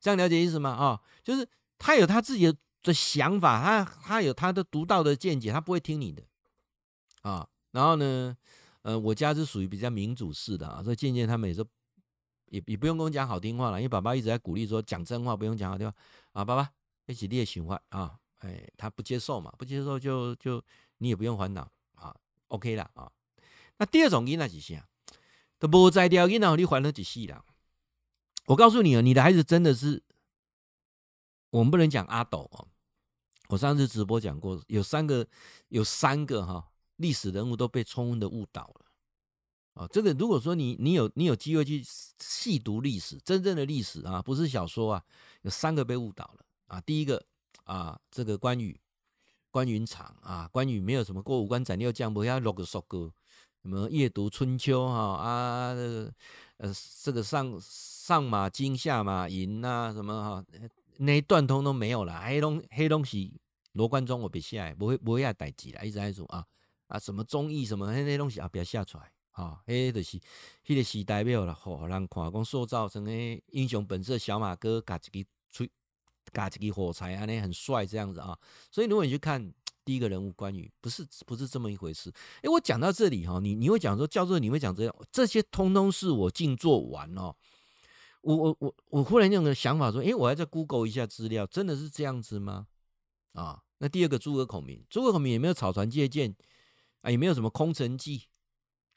[0.00, 0.70] 这样了解意思吗？
[0.70, 6.24] 啊、就是他有他自己的想法，他他有他的独到的见解，他不会听你的
[7.22, 8.36] 啊、然后呢，
[8.82, 11.64] 呃，我家是属于比较民主式的啊，所以渐渐他们也说，
[12.46, 15.96] 也也不用跟我讲好听话了，因为爸爸一直在鼓励说讲真话，不用讲好听话
[16.32, 16.44] 啊。
[16.44, 16.68] 爸爸
[17.06, 20.62] 一起列循环啊，哎，他不接受嘛，不接受就就
[20.98, 22.14] 你也不用烦恼啊
[22.48, 23.10] ，OK 了啊。
[23.78, 24.82] 那第二种因那几些，
[25.58, 27.44] 都不在掉因，然后你还了几细了。
[28.46, 30.02] 我告诉你哦，你的孩子真的是，
[31.50, 32.68] 我们不能讲阿斗哦。
[33.48, 35.26] 我上次直播讲过，有三个，
[35.68, 38.86] 有三个哈历史人物都被充分的误导了。
[39.74, 41.82] 啊，这个如果说你你有你有机会去
[42.18, 45.04] 细读历史，真正的历史啊，不是小说啊，
[45.42, 46.80] 有三个被误导了啊。
[46.80, 47.22] 第一个
[47.66, 48.80] 啊，这个关羽，
[49.52, 53.12] 关云长啊，关羽没有什么过五关斩六将，不要六个说哥。
[53.62, 56.14] 什么夜读春秋哈啊，这个
[56.58, 60.44] 呃，这个上上马金下马银呐，什么哈
[60.98, 63.40] 那一段通都没有了，黑东黑东西
[63.72, 66.46] 罗贯中我别下来，不会不会要代志了，一直在说啊
[66.86, 70.20] 啊什么忠义什么那些东西啊别下出来啊，黑就是
[70.64, 73.10] 迄个时代表了，好让看讲塑造成个
[73.48, 75.68] 英雄本色小马哥，嘎一个吹
[76.32, 78.38] 嘎一个火柴啊，那很帅这样子啊，
[78.70, 79.52] 所以如果你去看。
[79.86, 82.12] 第一个人物关羽不是不是这么一回事。
[82.42, 87.32] 诶，我讲到这里哈，你你会讲说教授，你会讲这样，这些通通是我静坐完哦。
[88.22, 92.66] 我我我我忽然有个想法说，诶，我还在 Google 一下资料，真的是这样子吗？
[93.34, 96.34] 啊，那第二个诸葛孔明，诸葛孔明也没有草船借箭
[97.02, 98.24] 啊，也没有什么空城计，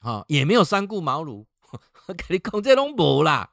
[0.00, 1.46] 哈，也没有三顾茅庐。
[2.08, 3.52] 我跟你讲，这拢无啦，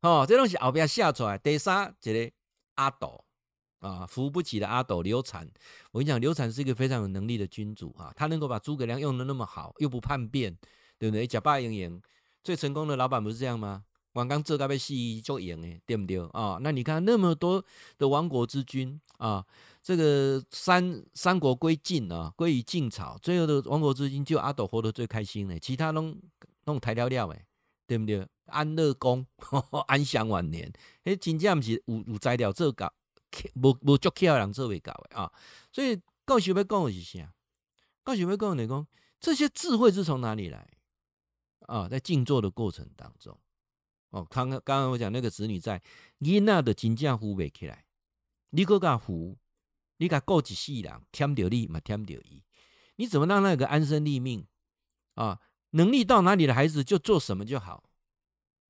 [0.00, 1.36] 哦，这东西后边写出来。
[1.36, 2.32] 第三一个
[2.80, 3.24] 阿斗。
[3.80, 5.50] 啊，扶不起的阿斗刘禅，
[5.90, 10.54] 我跟你讲，刘禅是一个非常有能力的君主啊，他能够把诸葛亮用的那么好，又不叛变，
[10.98, 11.26] 对不对？
[11.26, 12.02] 假扮赢赢，
[12.44, 13.84] 最成功的老板不是这样吗？
[14.12, 16.58] 王刚这该被戏就赢诶，对不对啊？
[16.60, 17.64] 那你看那么多
[17.96, 19.42] 的亡国之君啊，
[19.82, 26.14] 这个三三国归晋啊，归于晋朝，最后的亡国之君就阿斗活得最开心嘞，其他拢
[26.66, 27.46] 弄抬了了诶，
[27.90, 28.24] 对不对？
[28.46, 29.26] 安乐宫，
[29.88, 30.72] 安享晚年，
[31.02, 32.92] 迄，真正不是有有材料做搞。
[33.54, 35.32] 无无足巧人做未到的啊，
[35.72, 37.34] 所以告诉要讲诶是啥？
[38.04, 38.86] 告诉要讲的讲，
[39.18, 40.68] 这些智慧是从哪里来
[41.66, 41.88] 啊？
[41.88, 43.36] 在静坐的过程当中，
[44.10, 45.82] 哦，刚刚刚刚我讲那个子女在
[46.20, 47.84] 囡仔的真正扶袂起来，
[48.50, 49.36] 你搁甲扶，
[49.96, 52.44] 你甲顾一世人，添着你嘛添着伊，
[52.94, 54.46] 你怎么让那个安身立命
[55.14, 55.40] 啊？
[55.70, 57.82] 能力到哪里的孩子就做什么就好。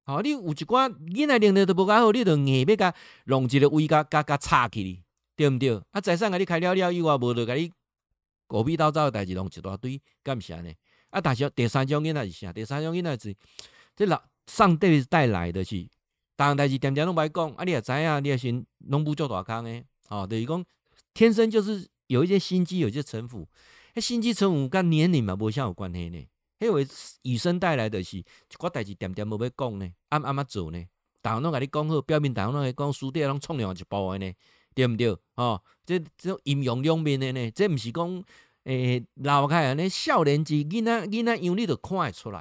[0.06, 2.94] 哦，你有一寡囡仔能力都无较好，你就硬要甲
[3.26, 5.02] 弄一个位甲甲甲插起哩，
[5.36, 5.80] 对毋对？
[5.92, 7.70] 啊，财产甲你开了了以外，无就甲你
[8.48, 10.72] 狗屁倒灶的代志弄一大堆，干唔啥呢？
[11.10, 12.52] 啊，但是第三种囡仔是啥？
[12.52, 13.36] 第三种囡仔是
[13.94, 15.90] 这老上帝带来的是，逐
[16.38, 20.64] 项代志点点拢歹讲，啊，你也知影，你也先拢不做大工诶，哦，就是讲
[21.14, 23.46] 天生就是有一些心机，有一些城府，
[23.94, 26.26] 迄心机城府跟年龄嘛无啥有关系呢。
[26.60, 26.86] 迄位
[27.22, 28.24] 与生带来的是一
[28.58, 30.78] 寡代志，点点无要讲呢，按按怎做呢？
[31.22, 34.32] 逐项拢甲你讲好，表面逐项拢会讲，私底下拢创两一部的呢，
[34.74, 35.16] 对毋对？
[35.36, 38.24] 哦，这这种阴阳两面的呢，这毋是讲
[38.64, 42.38] 诶老开安尼少年时囡仔囡仔样，你都看会出来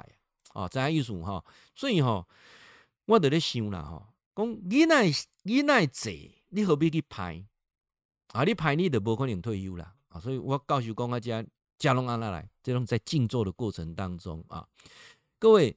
[0.52, 1.42] 啊哦，知影意思吼？
[1.74, 2.28] 所以吼，
[3.06, 4.06] 我伫咧想啦吼，
[4.36, 5.06] 讲囡仔
[5.44, 7.42] 囡仔济，你何必去拍？
[8.32, 9.94] 啊，你拍你就无可能退休啦。
[10.08, 11.42] 啊，所以我告诉讲啊，遮。
[11.80, 14.68] 加隆阿拉来，这种在静坐的过程当中啊，
[15.38, 15.74] 各位，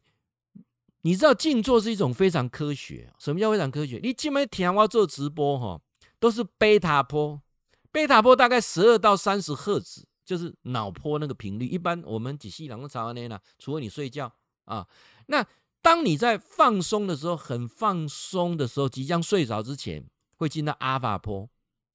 [1.01, 3.11] 你知道静坐是一种非常科学。
[3.17, 4.01] 什么叫非常科学？
[4.03, 5.81] 你今麦听我做直播哈，
[6.19, 7.41] 都是贝塔波，
[7.89, 11.65] 贝塔波大概十二到三十赫兹，就是脑波那个频率。
[11.65, 14.29] 一般我们几细两个长安内呢，除了你睡觉
[14.65, 14.85] 啊，
[15.27, 15.45] 那
[15.81, 21.49] 当你在放松的时候，很放松的时候，即将睡着之前，会进到阿法波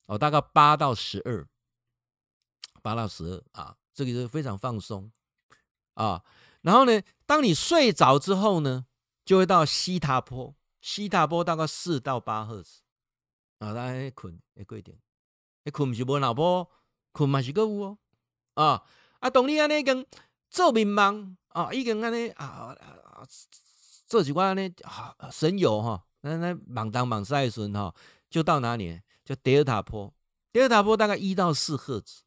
[0.07, 1.47] 哦，大概八到十二，
[2.81, 3.77] 八到十二啊。
[4.05, 5.11] 这个是非常放松
[5.95, 6.23] 啊，
[6.63, 8.87] 然后呢，当你睡着之后呢，
[9.25, 12.81] 就会到西塔波，西塔波大概四到八赫兹
[13.59, 14.97] 啊，大家困会贵一点，
[15.65, 16.71] 你困不是无脑波，
[17.11, 17.99] 困嘛是个有哦
[18.55, 18.85] 啊
[19.19, 20.07] 啊，当你安尼跟
[20.49, 23.27] 做眠梦啊，已经安尼啊啊，
[24.07, 27.93] 做几关安尼啊神游哈，那那忙当忙赛时哈，
[28.31, 29.01] 就到哪里？
[29.25, 30.15] 就德尔塔波，
[30.53, 32.23] 德尔塔波大概一到四赫兹。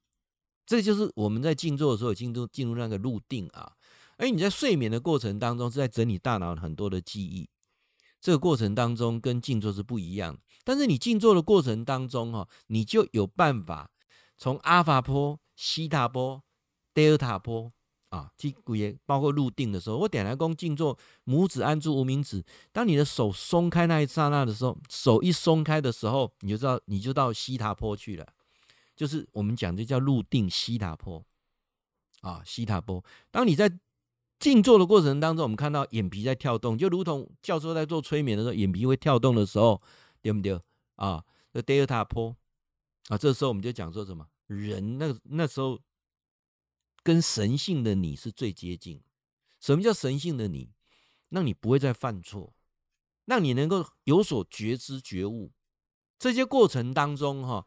[0.66, 3.74] 这就是我们在静坐的时候进入进入那个入定啊，
[4.18, 7.50] 而你在睡眠的过程当中是在整理大脑很多的记忆，
[8.22, 10.38] 这个过程当中跟静坐是不一样。
[10.64, 13.90] 但是你静坐的过程当中哈，你就有办法
[14.38, 16.44] 从阿法波、西塔波、
[16.94, 17.74] 德尔塔波
[18.10, 22.44] 啊，这也包括入定的时候，我点来讲静坐，拇指按住无名指。
[22.72, 28.28] 当你的手松开那一刹那的时候，手一松开的时候，你就知道你就到西塔波去了，
[29.02, 31.26] 就是我们讲的叫入定西塔波
[32.22, 33.04] 啊，西塔波。
[33.32, 33.80] 当你在
[34.38, 39.82] 静坐的过程当中，我们看到眼皮在跳动，就如同教授在做催眠的时候，眼皮会跳动的时候，
[40.22, 40.62] 对不对
[40.98, 41.26] 啊？
[41.54, 42.38] 那德尔塔波
[43.08, 44.28] 啊，这时候我们就讲说什么？
[44.46, 45.80] 人那那时候。
[47.04, 49.02] 跟神性的你是最接近。
[49.60, 50.70] 什么叫神性的你？
[51.30, 52.54] 让你不会再犯错，
[53.26, 55.52] 让你能够有所觉知觉悟。
[56.20, 57.66] 这些过程当中，哈，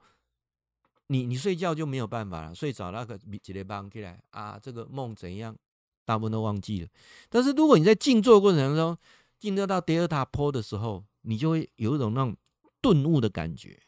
[1.09, 5.57] 你你睡觉就没有办法了，睡着那个起来帮起来啊，这个梦怎样，
[6.05, 6.89] 大部分都忘记了。
[7.29, 8.97] 但是如果你在静坐过程当中，
[9.39, 12.37] 进入到第二塔坡的时候，你就会有一种那种
[12.81, 13.79] 顿悟的感觉。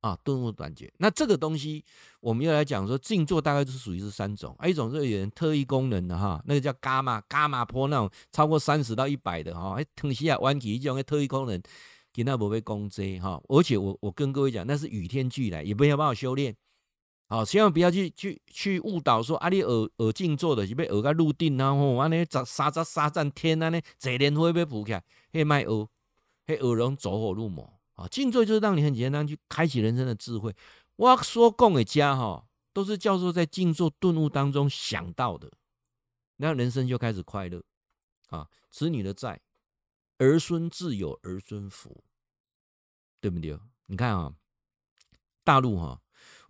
[0.00, 0.88] 啊，顿悟的感觉。
[0.98, 1.84] 那这个东西，
[2.20, 11.60] 我们又来讲说，静坐大概是属于是三种，一种是有人特异功能的哈，那个叫伽马伽马波那种超过三十到一百的哈，哎，腾西亚弯起一种特异功能，
[12.18, 13.40] 给那不被攻击哈。
[13.48, 16.56] 而且我我跟各位讲，那是与天俱来，也不要帮我修炼。
[17.28, 25.86] 好，千万不要去去去误导说啊，你耳耳静坐的是被耳个入定啊，吼，安尼十三十三战天安尼，这莲花被补起来，嘿卖耳，
[26.46, 27.72] 嘿耳聋走火入魔。
[27.94, 30.54] 啊，静坐就是让你很简单去开启人生的智慧。
[30.96, 35.52] 我说供给家哈，都是教授在静坐顿悟当中想到的，
[36.36, 37.62] 那人生就开始快乐
[38.30, 38.48] 啊。
[38.70, 39.40] 子女的债，
[40.18, 42.04] 儿孙自有儿孙福，
[43.20, 43.58] 对不对？
[43.86, 44.32] 你看啊，
[45.44, 46.00] 大陆哈，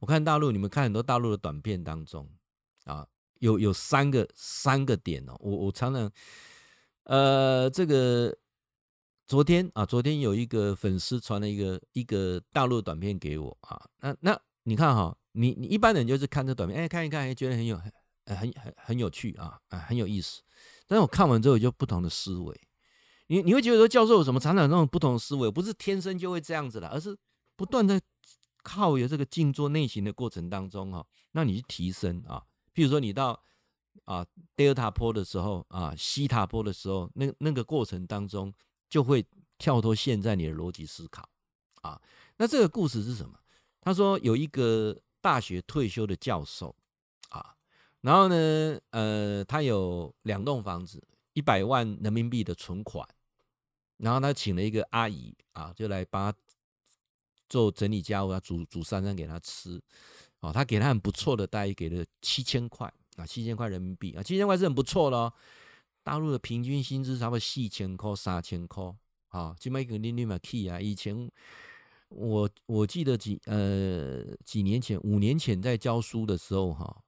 [0.01, 2.29] 我看大陆，你们看很多大陆的短片当中
[2.85, 3.07] 啊，
[3.41, 5.37] 有有三个三个点哦。
[5.41, 6.11] 我我常常
[7.05, 8.37] 呃这个。
[9.29, 17.93] 昨天啊，昨天有一个粉丝传了一个一个大陆短片给我啊，那那你看哈，你你一般人就是看这短片，哎，看一看，哎，觉得很有很
[18.25, 20.41] 很很很有趣啊，啊，很有意思。
[20.87, 22.59] 但是我看完之后，就不同的思维，
[23.29, 27.17] 你你会觉得说，教授有什么常常那种不同的思维，不是天生就会这样子的，而是
[27.57, 27.99] 不断的
[28.63, 32.45] 靠有这个静坐内行的过程当中哈，让你去提升啊。
[32.75, 33.43] 譬如说你到
[34.05, 38.53] 啊德尔塔坡的时候啊，西塔坡的时候，那那个过程当中。
[38.91, 39.23] 就会
[39.59, 41.29] 跳脱现在你的逻辑思考
[41.83, 42.01] 啊。
[42.39, 43.39] 那这个故事是什么？
[43.83, 46.75] 他说有一个大学退休的教授
[47.29, 47.55] 啊，
[48.01, 53.07] 然后呢，呃，他有两栋房子，一百万人民币的存款，
[53.99, 56.39] 然后他请了一个阿姨啊，就来帮他
[57.49, 59.81] 做整理家务啊，煮煮三餐给他吃。
[60.41, 62.87] 哦，他给他很不错的待遇，给了七千块
[63.17, 65.33] 啊，七千块人民币啊，七千块是很不错的哦。
[66.05, 68.85] 大陆的平均薪资差不多四千块、三千块，
[69.31, 70.81] 啊，这么一个利率嘛 key 啊。
[70.81, 71.29] 以前
[72.09, 77.03] 我我记得几呃几年前，五年前在教书的时候，哈，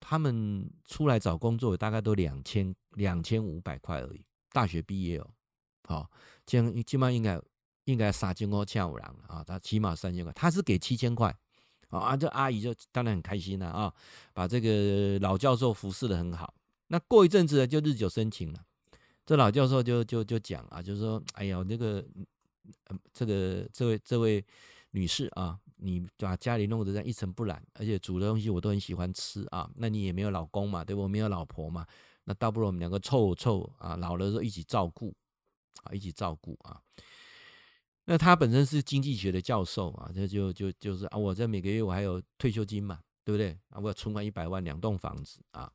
[0.00, 4.24] 他们出来找工作大概都两千两千五百块而已。
[4.50, 5.30] 大学毕业哦，
[5.92, 6.10] 好，
[6.46, 7.38] 这样起码应该
[7.84, 11.36] 应该三千块欠五郎啊，他起码三千块，他是给七千块
[11.90, 13.92] 啊，这阿姨就当然很开心了啊，
[14.32, 16.54] 把这个老教授服侍的很好。
[16.88, 18.64] 那过一阵子呢，就日久生情了。
[19.24, 22.04] 这老教授就就就讲啊，就是说，哎呀，那个，
[23.12, 24.44] 这个这位这位
[24.90, 29.70] 女士啊，你把家里弄得这样一尘不染，而且煮的东西我都很喜欢吃啊。
[29.76, 31.06] 那你也没有老公嘛，对不？
[31.06, 31.86] 没有老婆嘛，
[32.24, 35.14] 那倒不如我们两个凑凑啊，老了时候一起照顾
[35.84, 36.80] 啊，一起照顾啊。
[38.04, 43.58] 那他本身是经济学的教授啊，这就就就是啊，我这每个月我还有退休金嘛，对不对？
[43.68, 45.72] 啊，我要存款一百万，两栋房子啊。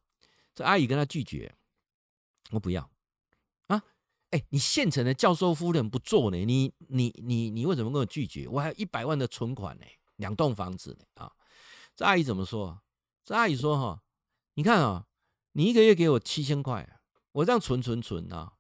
[0.54, 1.56] 这阿姨跟他拒绝，
[2.50, 2.90] 我不要
[3.68, 3.82] 啊！
[4.32, 6.38] 哎，你现成的教授夫人不做呢？
[6.44, 8.48] 你你你你为什么跟我拒绝？
[8.48, 9.86] 我还有一百万的存款呢，
[10.16, 11.32] 两栋房子呢啊！
[11.96, 12.82] 这阿姨怎么说？
[13.24, 14.02] 这阿姨说哈，
[14.56, 15.06] 你看啊，
[15.52, 17.00] 你一个月给我七千块，
[17.32, 18.57] 我这样存存存啊，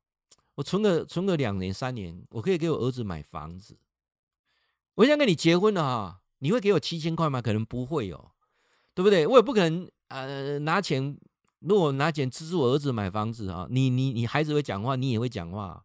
[0.57, 3.77] 我存个存个两年三年，我可以给我儿子买房子。
[4.95, 7.39] 我想跟你结婚了哈，你会给我七千块吗？
[7.39, 8.31] 可能不会哦，
[8.95, 9.27] 对不对？
[9.27, 11.15] 我也不可能呃拿钱。
[11.59, 15.83] 如果拿钱资助我儿子买房子啊，你你你孩子会讲话，你也会讲话，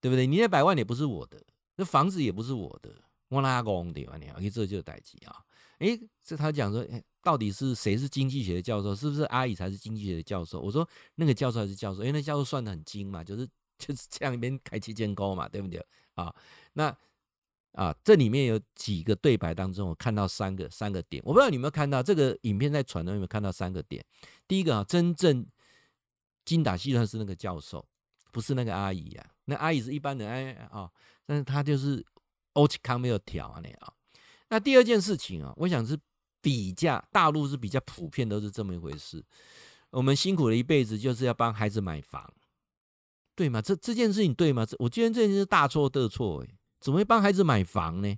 [0.00, 0.26] 对不对？
[0.26, 1.40] 你那百万也不是我的，
[1.76, 2.92] 那房子也不是我的，
[3.28, 4.16] 我哪讲对吧？
[4.18, 5.36] 你啊，这就代志啊。
[5.78, 6.84] 诶，这他讲说，
[7.22, 8.94] 到底是谁是经济学的教授？
[8.94, 10.60] 是不是阿姨才是经济学的教授？
[10.60, 13.46] 我说那个教授还是教授，因为那教授算得很精嘛，就是
[13.78, 15.84] 就是这样一边开七千高嘛，对不对？
[16.14, 16.34] 啊，
[16.74, 16.96] 那。
[17.76, 24.00] 啊，这里面有几个对白当中，我看到三个三个点，我不知道你有没有看到这个影片在传的，有没有看到三个点？
[24.46, 25.44] 第一个啊，真正
[26.44, 27.84] 精打细算是那个教授，
[28.30, 30.88] 不是那个阿姨啊，那阿姨是一般人哎啊，
[31.26, 32.06] 但是他就是
[32.52, 33.92] 欧奇康没有调啊那啊。
[34.50, 35.98] 那第二件事情啊，我想是
[36.40, 39.20] 比较大陆是比较普遍都是这么一回事。
[39.90, 42.32] 我们辛苦了一辈子，就是要帮孩子买房，
[43.34, 43.60] 对吗？
[43.60, 44.66] 这这件事情对吗？
[44.78, 46.48] 我觉得这件事大错特错，哎，
[46.80, 48.16] 怎么会帮孩子买房呢？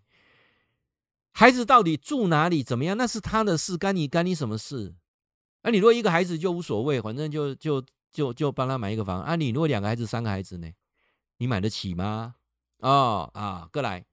[1.32, 2.96] 孩子到底住哪里怎么样？
[2.96, 4.94] 那是他的事，干你干你什么事？
[5.62, 9.20] 那、啊、你如果一个孩子就无所谓，反正就就就就帮他买一个房。
[9.20, 10.70] 啊，你如果两个孩子、三个孩子呢？
[11.38, 12.36] 你买得起吗？
[12.78, 14.04] 哦啊，过来，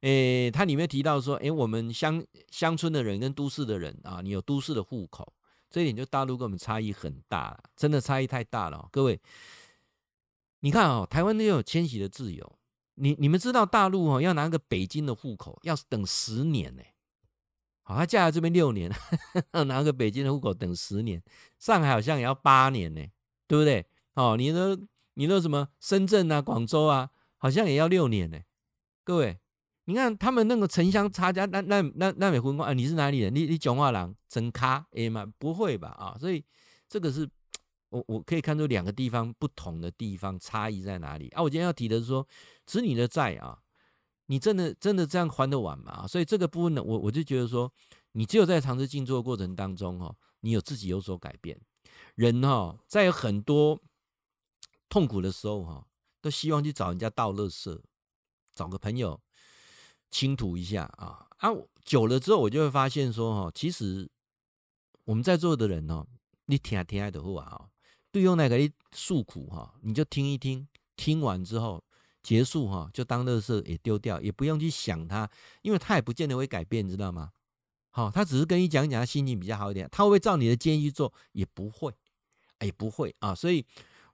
[0.00, 5.30] 诶，他里面提到说，诶，我们乡乡村的人跟都市的人啊，你有都市的户口，
[5.68, 9.20] 这一点就大陆跟我们差异很大，真的差异太大了、各位，
[10.64, 12.58] 你看哦，台湾都有迁徙的自由。
[12.94, 16.82] 你你们知道大陆哦，要拿个北京的户口要等十年呢。
[17.82, 18.88] 好，他嫁来这边六年，
[19.66, 21.20] 拿个北京的户口等十年。
[21.58, 23.04] 上海好像也要八年呢，
[23.48, 23.84] 对不对？
[24.14, 24.78] 哦，你说
[25.14, 28.38] 你说什么深圳啊、广州啊，好像也要六年呢。
[29.02, 29.40] 各位，
[29.86, 33.34] 你看他们那个城乡差价，那那那那美婚光啊，你是哪里人？
[33.34, 35.26] 你你讲话郎真咖哎嘛？
[35.38, 35.88] 不会吧？
[35.98, 36.44] 啊，所以
[36.88, 37.28] 这个是。
[37.92, 41.42] 我我可以看出两个地方不同的地方差异在哪里啊？
[41.42, 42.26] 我今天要提的是说，
[42.64, 43.58] 子女的债啊，
[44.26, 46.06] 你真的真的这样还得完吗？
[46.08, 47.70] 所以这个部分呢，我我就觉得说，
[48.12, 51.60] 你只有在长期静坐的过程当中哈，你有自己有所改变。
[52.14, 53.80] 人哈，在有很多
[54.88, 55.86] 痛苦的时候哈，
[56.20, 57.78] 都希望去找人家倒垃圾，
[58.54, 59.20] 找个朋友
[60.10, 61.50] 倾吐一下啊啊！
[61.84, 64.10] 久了之后，我就会发现说哈，其实
[65.04, 66.06] 我们在座的人呢，
[66.46, 67.68] 你听听爱的话啊。
[68.12, 71.82] 对用那个一诉苦哈，你就听一听，听完之后
[72.22, 75.28] 结束哈，就当垃圾也丢掉，也不用去想他，
[75.62, 77.32] 因为他也不见得会改变，知道吗？
[77.88, 81.10] 好，他只是跟你讲讲，他心情比较好一点，他会不会照你的建议去做？
[81.32, 81.90] 也不会，
[82.60, 83.34] 也不会啊。
[83.34, 83.64] 所以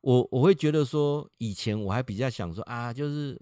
[0.01, 3.37] 我我会觉得说，以前我还比较想说啊，就是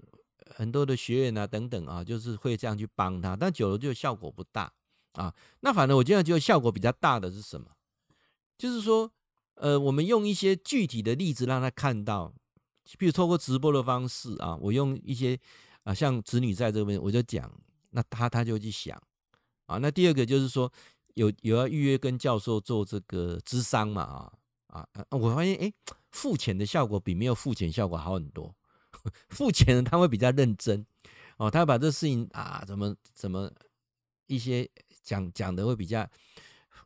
[0.56, 4.72] 很多的学员啊等等啊，就是会这样去帮他，但久了就效果不大
[5.12, 5.34] 啊。
[5.60, 7.66] 那反正我现在觉得效果比较大的是什么？
[8.56, 9.12] 就是说。
[9.56, 12.32] 呃，我们用一些具体的例子让他看到，
[12.98, 15.38] 比如透过直播的方式啊，我用一些
[15.84, 17.50] 啊，像子女在这边，我就讲，
[17.90, 19.00] 那他他就去想
[19.64, 19.78] 啊。
[19.78, 20.70] 那第二个就是说，
[21.14, 25.72] 有有要预约跟教授做这个咨商嘛啊啊，我发现哎，
[26.10, 28.54] 付钱的效果比没有付钱效果好很多。
[29.30, 30.84] 付钱的他会比较认真
[31.38, 33.50] 哦，他把这事情啊怎么怎么
[34.26, 34.68] 一些
[35.02, 36.06] 讲讲的会比较。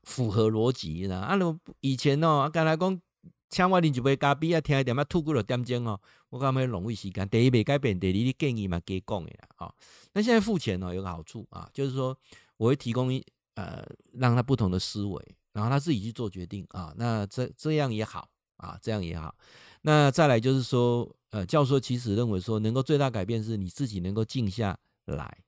[0.02, 1.18] 符合逻辑啦！
[1.18, 1.38] 啊，
[1.80, 3.00] 以前哦，刚才讲
[3.48, 7.28] 请我啉一杯咖啡啊，听一点啊，吐过了点钟哦，我感觉浪费时间。
[7.28, 9.48] 第一没改变，第二你建议嘛，给讲的啦。
[9.58, 9.74] 哦，
[10.12, 12.16] 那现在付钱哦，有个好处啊，就是说
[12.56, 13.24] 我会提供一
[13.54, 16.94] 呃，让他不同的思维，然后他自己去做决定啊。
[16.96, 19.34] 那这这样也好啊，这样也好。
[19.82, 25.38] 那再来就是说，呃，教授其实认为说，能够最大改变是你自己能够静下来，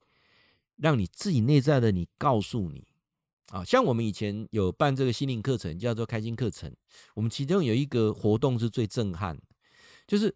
[0.77, 2.85] 让你自己内在的你告诉你。
[3.49, 6.75] 啊，像我们以前有办这个心灵课程，叫做开心课程。
[7.15, 9.39] 我们其中有一个活动是最震撼，
[10.07, 10.35] 就是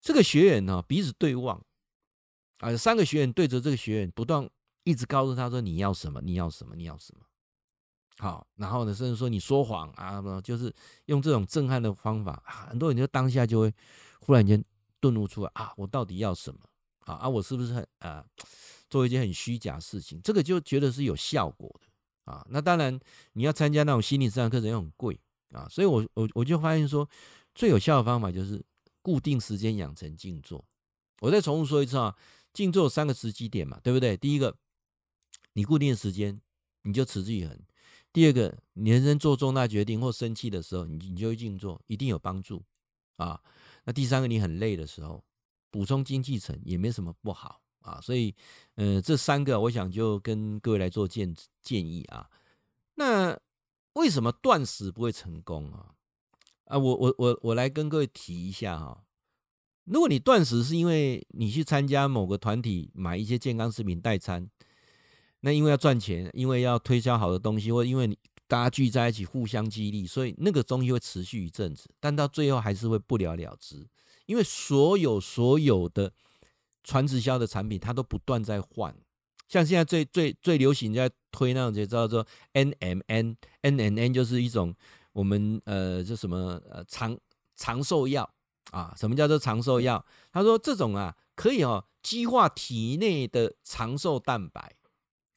[0.00, 1.62] 这个学员呢彼此对望，
[2.58, 4.48] 啊，三个学员对着这个学员，不断
[4.84, 7.26] 一直告诉他说，你要什么，你要什么，你要什么。
[8.18, 10.72] 好，然后呢，甚至说你说谎啊，就是
[11.06, 13.74] 用这种震撼的方法，很多人就当下就会
[14.20, 14.62] 忽然间
[15.00, 16.60] 顿悟出来啊，我到底要什么？
[17.00, 18.24] 啊啊，我是不是很啊
[18.88, 20.20] 做一件很虚假事情？
[20.22, 21.86] 这个就觉得是有效果的。
[22.24, 22.98] 啊，那当然，
[23.32, 25.18] 你要参加那种心理治疗课程又很贵
[25.50, 27.08] 啊，所以我我我就发现说，
[27.54, 28.64] 最有效的方法就是
[29.00, 30.64] 固定时间养成静坐。
[31.20, 32.16] 我再重复说一次啊，
[32.52, 34.16] 静坐三个时机点嘛，对不对？
[34.16, 34.56] 第一个，
[35.52, 36.40] 你固定的时间，
[36.82, 37.56] 你就持之以恒；
[38.12, 42.62] 第二个，你人生做重大决定或生气的时候，你你就会静坐，一定有帮助
[43.16, 43.40] 啊。
[43.84, 45.24] 那第三个，你很累的时候，
[45.70, 47.61] 补充精气神也没什么不好。
[47.82, 48.34] 啊，所以，
[48.76, 52.28] 呃，这三个我想就跟各位来做建建议啊。
[52.94, 53.38] 那
[53.94, 55.94] 为什么断食不会成功啊？
[56.64, 59.04] 啊，我我我我来跟各位提一下哈、
[59.84, 64.48] 如果你断食是因为你去参加某个团体买一些健康食品代餐，
[65.40, 68.16] 那因为要赚钱，因为要推销好的东西，或因为你
[68.46, 73.88] 大家聚在一起互相激励，所以那个东西会持续一阵子，但到最后还是会不了了之，
[74.26, 76.12] 因为所有所有的。
[76.84, 78.94] 传直销的产品，它都不断在换，
[79.48, 84.74] 像现在最最最流行在推那种就叫做 NMN，NMN 就是一种
[85.12, 87.16] 我们呃就什么呃长
[87.56, 88.28] 长寿药
[88.70, 90.04] 啊，什么叫做长寿药？
[90.32, 94.74] 他说这种啊可以哦激化体内的长寿蛋白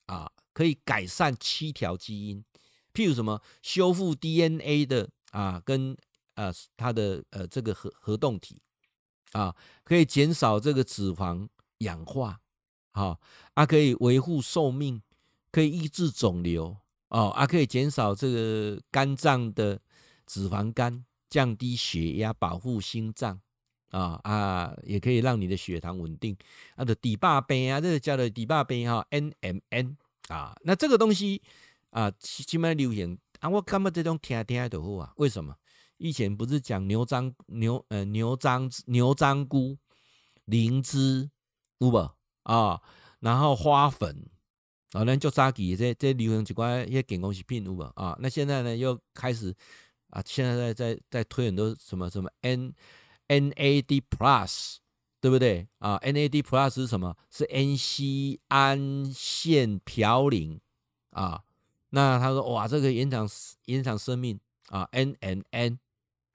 [0.08, 2.44] 啊，可以改善七条基因，
[2.94, 5.96] 譬如什么修复 DNA 的啊，跟
[6.36, 8.62] 呃它的呃这个核核动体。
[9.36, 11.46] 啊，可以减少这个脂肪
[11.80, 12.40] 氧化，
[12.94, 13.20] 好
[13.54, 15.02] 啊，可以维护寿命，
[15.52, 16.78] 可以抑制肿瘤，
[17.10, 19.78] 哦，啊，可以减少这个肝脏的
[20.26, 23.38] 脂肪肝，降低血压，保护心脏
[23.92, 26.38] 啊啊，也可以让你的血糖稳定。
[26.78, 29.98] 啊，的底坝杯啊，这个叫做底坝杯哈，N M N
[30.30, 31.42] 啊，那这个东西
[31.90, 35.12] 啊，起码流行啊，我感觉这种听听就好啊。
[35.18, 35.54] 为什么？
[35.98, 39.78] 以前不是讲牛樟牛呃牛樟牛樟菇、
[40.46, 41.30] 灵芝，
[41.80, 42.10] 有无
[42.44, 42.82] 啊？
[43.20, 44.30] 然后花粉。
[44.92, 46.42] 啊，咱做早期这这流行
[46.88, 48.16] 一些健康食品有无啊？
[48.22, 49.54] 那现在呢又开始
[50.10, 52.74] 啊，现在在在在推很多什么什么 N
[53.28, 54.78] N A D Plus，
[55.20, 57.14] 对不对啊？N A D Plus 是什么？
[57.30, 60.60] 是 N C 胺腺嘌呤
[61.10, 61.44] 啊。
[61.90, 63.28] 那他说哇，这个延长
[63.66, 65.80] 延长生命啊，N N N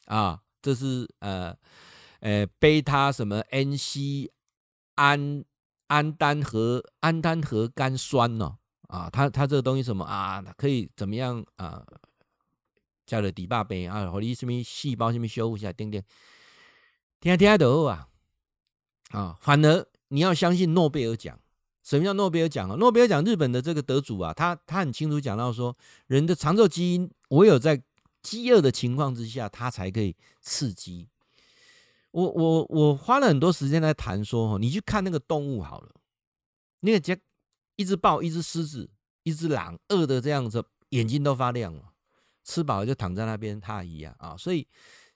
[0.06, 1.56] 啊，这是呃
[2.20, 4.30] 呃贝塔什么 N C
[4.96, 5.44] 胺。
[5.90, 8.96] 氨单核氨单核苷酸呢、哦？
[8.96, 10.40] 啊，它它这个东西什么啊？
[10.56, 11.84] 可以怎么样啊？
[13.04, 16.00] 叫了底巴杯啊，或者什么细胞什么修复一下，等等，
[17.18, 18.08] 听听得好啊
[19.10, 19.36] 啊！
[19.40, 21.36] 反而你要相信诺贝尔奖。
[21.82, 22.76] 什么叫诺贝尔奖啊？
[22.76, 25.76] 诺贝尔奖日本的这个得主啊，他他很清楚讲到说，
[26.06, 27.82] 人的长寿基因唯有在
[28.22, 31.08] 饥饿的情况之下，它才可以刺激。
[32.10, 35.94] 我我我花了很多时间来谈说，你去看那个动物好了，
[36.80, 37.16] 那个只
[37.76, 38.90] 一只豹、一只狮子、
[39.22, 41.92] 一只狼，饿的这样子，眼睛都发亮了，
[42.44, 44.36] 吃饱了就躺在那边，它一样啊。
[44.36, 44.66] 所以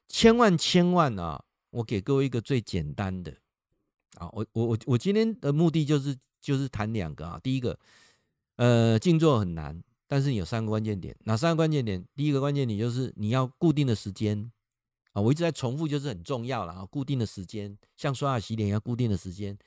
[0.06, 3.32] 千万千万啊，我给各位一个最简单的
[4.16, 7.40] 啊，我我我我今天的目的就是就是谈两个啊。
[7.42, 7.76] 第一个，
[8.54, 9.82] 呃，静坐很难，
[10.14, 12.06] 但是你有三个关键点，哪三个关键点？
[12.14, 14.52] 第一个关键点就是你要固定的时间。
[15.12, 16.86] 啊，我一直在重复，就是很重要了啊！
[16.86, 19.58] 固定的时间，像刷牙洗脸要固定的时间。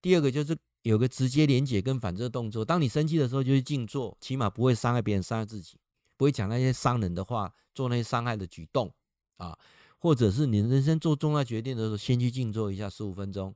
[0.00, 2.64] 第二个就是有个直接连结跟反射动作。
[2.64, 5.76] 当你生气的时候，就是静坐，起码不会伤害别人，伤害自己，
[6.16, 8.90] 不会讲那些伤人的话，做那些伤害的举动
[9.36, 9.58] 啊。
[9.98, 13.54] 或者是你人生做重大决定的时候，先去静坐一下十五分钟，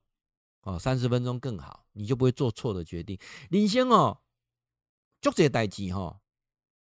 [0.64, 3.18] 哦，三十分钟更好，你就不会做错的决定。
[3.48, 4.18] 领先哦，
[5.22, 6.20] 做这些代志哈，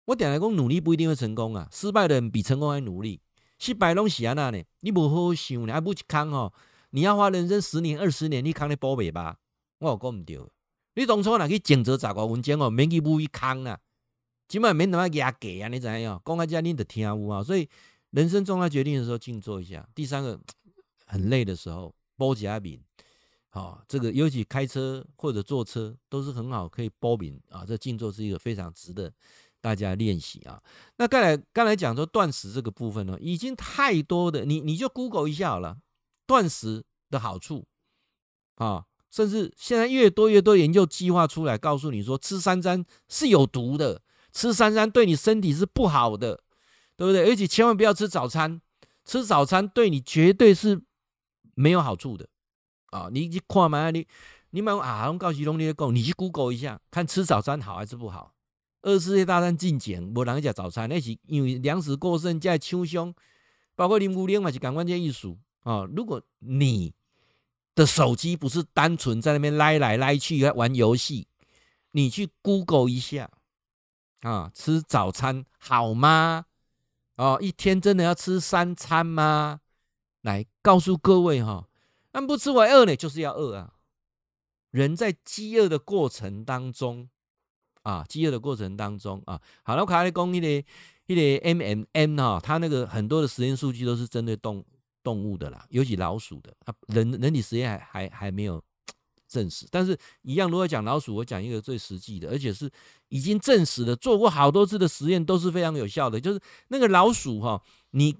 [0.07, 3.19] 我点来讲，努力不一定会成功啊，失败的人比成功还努力。
[3.59, 4.63] 失败拢是安那呢？
[4.79, 6.53] 你无好好想呢，还不去扛哦？
[6.91, 9.37] 你要花人生十年、二十年，你扛得保袂吧？
[9.79, 10.39] 我讲唔对，
[10.95, 13.77] 你当初若去静坐十外分钟哦，免去无去扛啦，
[14.47, 15.67] 起码免那么压价啊！
[15.67, 16.21] 你知影？
[16.23, 17.43] 讲到这你得听有啊。
[17.43, 17.67] 所以
[18.11, 19.85] 人生重大决定的时候，静坐一下。
[19.93, 20.39] 第三个，
[21.05, 22.79] 很累的时候，保一下眠。
[23.49, 27.65] 好，这个尤其开车或者坐车都是很好，可以保眠啊。
[27.67, 29.11] 这静坐是一个非常值得。
[29.61, 30.61] 大家练习啊，
[30.97, 35.77] 那刚才刚才讲说断食这个部分呢，已经太多的，你你就 Google 一下好了，
[36.25, 37.65] 断食的好处
[38.55, 44.01] 啊，甚至现在越多越多研究计划出来，告诉你说吃三餐是有毒的，
[44.31, 46.41] 吃三餐对你身体是不好的，
[46.95, 47.29] 对不对？
[47.29, 48.61] 而且千万不要吃早餐，
[49.03, 50.81] 吃早餐对你绝对是
[51.55, 52.29] 没有好处的
[52.91, 53.09] 啊！
[53.11, 54.07] 你去看嘛，你
[54.51, 58.33] 你买啊，告诉你，你去 Google 一下，看吃早餐好还是不好。
[58.87, 63.13] 二次世界大战进前，无人去食早餐，那是因为粮食过剩，在抢凶，
[63.75, 65.83] 包括啉牛奶嘛是感官这意思啊。
[65.93, 66.93] 如果你
[67.75, 71.27] 的手机不是单纯在那边拉来拉去玩游戏，
[71.91, 73.29] 你去 Google 一下
[74.21, 76.45] 啊，吃早餐好吗？
[77.17, 79.59] 哦，一天真的要吃三餐吗？
[80.21, 81.67] 来告诉各位哈，
[82.13, 83.73] 那不吃我饿呢，就是要饿啊。
[84.71, 87.09] 人在饥饿的过程当中。
[87.87, 90.63] 啊，饥饿的过程当中啊，好了，我卡在讲一个
[91.05, 94.61] 一个 M M M 哈，它那个很多的实验数据都是针对动
[95.01, 98.61] 动物的啦，尤其老鼠的啊，人人体实验还还还没有
[99.29, 102.69] 证实，但是一样，如果讲老鼠，我讲一个最实际的，而且是
[103.07, 107.61] 已经证实的，做过好多次的实验都是非常有效的，就是那个老鼠哈，
[107.91, 108.13] 你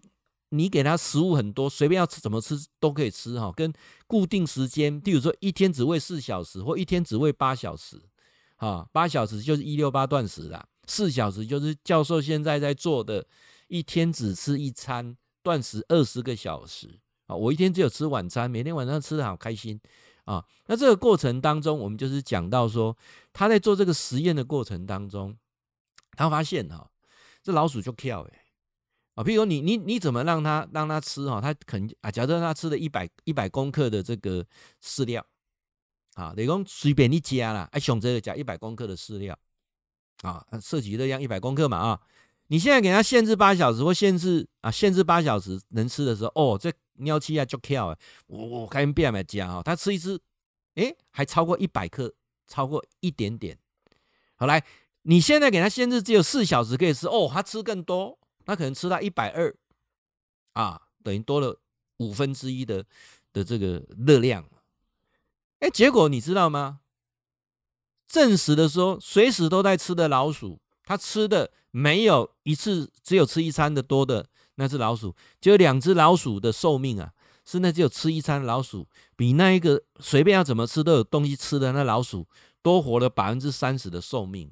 [0.52, 3.74] 你给它食物很多，随便要吃怎么吃都可以吃哈，跟
[4.06, 8.02] 固定时间，比如说一天只喂四小时或一天只喂八小时。
[8.58, 13.26] 啊，八小时就是一六八断食啦，四小时就是教授现在在做的，
[13.68, 17.00] 一天只吃一餐，断食二十个小时。
[17.28, 19.78] 啊，我一天只有吃晚餐，每天晚上吃的好开心
[20.24, 20.46] 啊。
[20.68, 22.96] 那这个过程当中，我们就是讲到说，
[23.34, 25.38] 他在做这个实验的过程当中，
[26.12, 26.90] 他发现哈，
[27.44, 28.40] 这老鼠就跳诶
[29.16, 34.46] 啊，譬如你你你怎么让它让它吃哈，它肯啊，假设它吃了一百一百公克的这个
[34.82, 35.26] 饲料。
[36.18, 39.38] 啊，你讲随便你加啦，哎，选择了加一百公克的饲料，
[40.24, 42.02] 啊，摄取热量一百公克嘛，啊，
[42.48, 47.96] 你现在给他限制八小时或限制啊，限制八小时能吃的时候，哦，这尿气啊就跳，
[48.26, 50.20] 我我开始变来加啊，他吃一次，
[50.74, 52.12] 哎，还超过一百克，
[52.48, 53.56] 超过一点点，
[54.38, 54.66] 好来，
[55.04, 59.56] 你现在给他限制只有四小时可以吃，哦，他吃更多，他可能吃到一百二，
[60.54, 61.62] 啊，等于多了
[61.98, 62.84] 五分之一的
[63.32, 64.44] 的这个热量。
[65.60, 66.80] 哎，结果你知道吗？
[68.08, 77.14] 证实的时候，随时都在吃的老鼠，它吃的没有一次只有吃一餐的多的那只老鼠，就两只老鼠的寿命啊，
[77.46, 82.28] 是那只有吃一餐的老鼠，比那一个随便要怎么吃都有东西吃的那老鼠
[82.62, 84.52] 多活了百分之三十的寿命。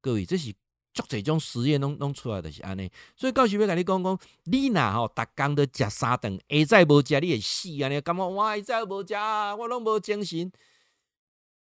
[0.00, 0.52] 各位，这是
[0.94, 7.88] 足侪种实验拢拢出来的是安尼，所以到时要甲你讲讲，你呐吼，逐工都食三顿，下再无食你会死啊！
[7.88, 9.14] 你感觉我，下再无食，
[9.58, 10.52] 我拢无精神。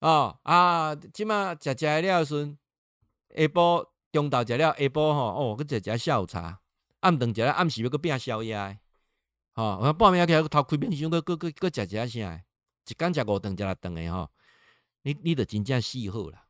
[0.01, 2.57] 哦啊，即马食食了时，
[3.35, 5.21] 下晡中昼食了，下晡吼
[5.53, 6.61] 哦，搁食食下午茶，
[7.01, 8.79] 暗顿食了，暗时要搁拼宵夜
[9.55, 9.65] 吼。
[9.65, 12.45] 哦，半暝起来头开冰箱，搁搁搁搁食食啥？
[12.87, 14.31] 一工食五顿，食六顿的吼，
[15.03, 16.46] 你你着真正死好啦。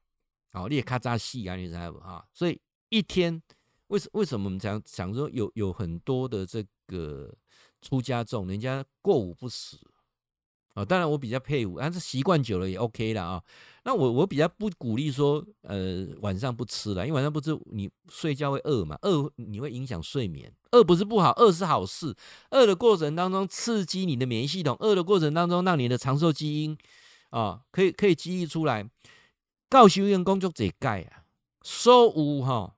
[0.53, 1.99] 哦，你也较早死啊，你知道不？
[2.01, 3.43] 哈，所以一天
[3.89, 7.33] 为什为什么我们讲讲说有有很多的这个
[7.83, 9.77] 出家众，人家过午不食
[10.75, 10.85] 啊？
[10.85, 13.43] 当然我比较佩服，但是习惯久了也 OK 了啊。
[13.85, 20.53] 那我我比较不鼓励说，呃，晚上不吃了，因为晚上不吃你睡觉会饿嘛，饿你会影响睡眠。
[20.73, 22.15] 饿不是不好，饿是好事。
[22.51, 26.77] 饿的过程当中刺激你的免疫系统，饿的过程当中让你的长寿基因
[27.31, 28.89] 啊，可以可以激励出来。
[29.69, 31.25] 教修院工作这改啊，
[31.63, 32.77] 所有哈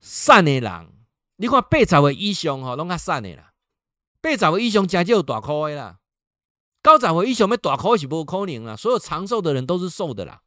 [0.00, 0.88] 瘦的人，
[1.36, 3.52] 你看八十岁以上哈，拢较瘦的啦。
[4.20, 5.98] 八十岁以上真就有大块的啦，
[6.82, 8.76] 九十岁以上要大块是无可能啦。
[8.76, 10.42] 所有长寿的人都是瘦的啦。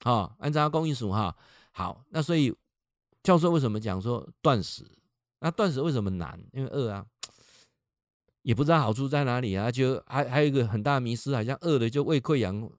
[0.00, 1.36] 好，按照公因数哈，
[1.72, 2.54] 好，那所以
[3.22, 4.86] 教授为什么讲说断食？
[5.40, 6.40] 那断食为什么难？
[6.52, 7.04] 因为饿啊，
[8.42, 9.70] 也不知道好处在哪里啊。
[9.70, 12.70] 就还还有一个很大的迷失，好像饿了就胃溃疡。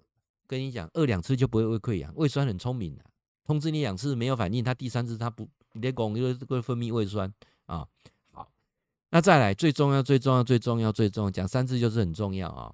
[0.47, 3.03] 跟你讲，饿两次就不会胃溃疡，胃酸很聪明的，
[3.43, 7.31] 通知你两次没有反应，它第三次它不，你得拱就会分泌胃酸
[7.65, 7.87] 啊。
[8.31, 8.49] 好，
[9.09, 12.73] 那再来最重要、最重要、最重要、最重要，讲三次就是很重要啊。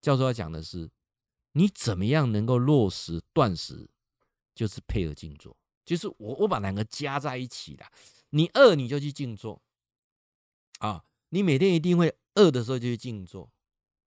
[0.00, 0.90] 教授要讲的是，
[1.52, 3.90] 你怎么样能够落实断食，
[4.54, 7.84] 就是配合静坐，就是我我把两个加在一起的。
[8.30, 9.60] 你饿你就去静坐
[10.78, 13.50] 啊，你每天一定会饿的时候就去静坐，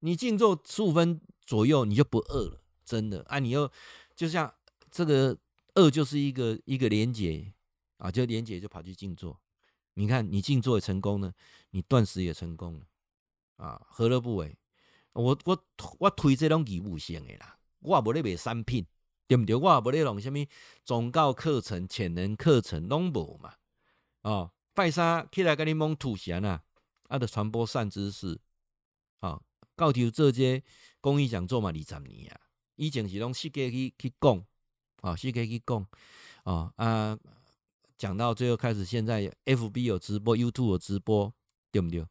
[0.05, 1.19] 你静坐十五分。
[1.47, 3.37] 左右你就不饿了，真的啊！
[3.37, 3.71] 你又
[4.15, 4.51] 就像
[4.89, 5.37] 这个
[5.75, 7.53] 饿就是一个一个连结
[7.97, 9.39] 啊，就连结就跑去静坐。
[9.93, 11.31] 你看你静坐也成功了，
[11.69, 12.87] 你断食也成功了
[13.57, 14.57] 啊，何乐不为？
[15.13, 15.63] 我我
[15.99, 18.83] 我推这种义务性的啦，我也无咧卖产品，
[19.27, 19.55] 对不对？
[19.55, 20.39] 我也无咧弄什么
[20.83, 23.53] 宗教课程、潜能课程，拢无嘛。
[24.23, 26.63] 哦，拜三起来跟你蒙吐禅啊，
[27.07, 28.39] 啊，的传播善知识
[29.19, 29.39] 啊，
[29.75, 30.63] 告条这些。
[31.01, 32.41] 公益讲座嘛，二十年啊，
[32.77, 34.43] 以前是拢细个去去讲，
[35.01, 35.87] 啊，细个去讲，
[36.45, 37.15] 啊啊，
[37.95, 41.31] 讲到最后开始，现在 FB 有直播，YouTube 有直播，
[41.69, 42.01] 对不对？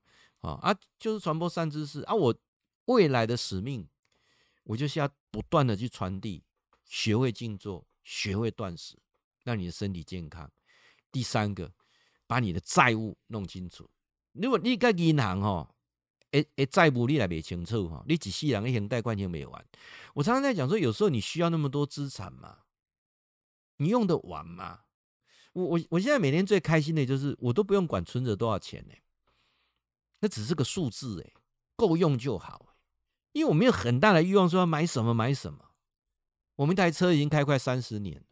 [0.43, 2.15] 啊啊，就是传播善知识啊。
[2.15, 2.33] 我
[2.85, 3.85] 未来的使命，
[4.63, 6.45] 我就是要不断的去传递，
[6.85, 8.97] 学会静坐，学会断食，
[9.43, 10.49] 让你的身体健康。
[11.11, 11.73] 第三个，
[12.29, 13.91] 把你的债务弄清楚。
[14.35, 15.74] 如果你个银行哦。
[16.35, 18.05] 诶诶，债务你来没清楚哈？
[18.09, 19.65] 你一世人一还贷款还没完。
[20.15, 22.59] 我常常在讲说，有时候你需要那么多资产吗？
[23.77, 24.81] 你用得完吗？
[25.53, 28.95] 我我我现在每天最开心的就是，我都不用管存着多少钱呢，
[30.19, 31.33] 那只是个数字诶，
[31.77, 32.75] 够用就好。
[33.31, 35.71] 因为我没有很大的欲望说要买什么买什么。
[36.57, 38.25] 我们一台车已经开快三十年，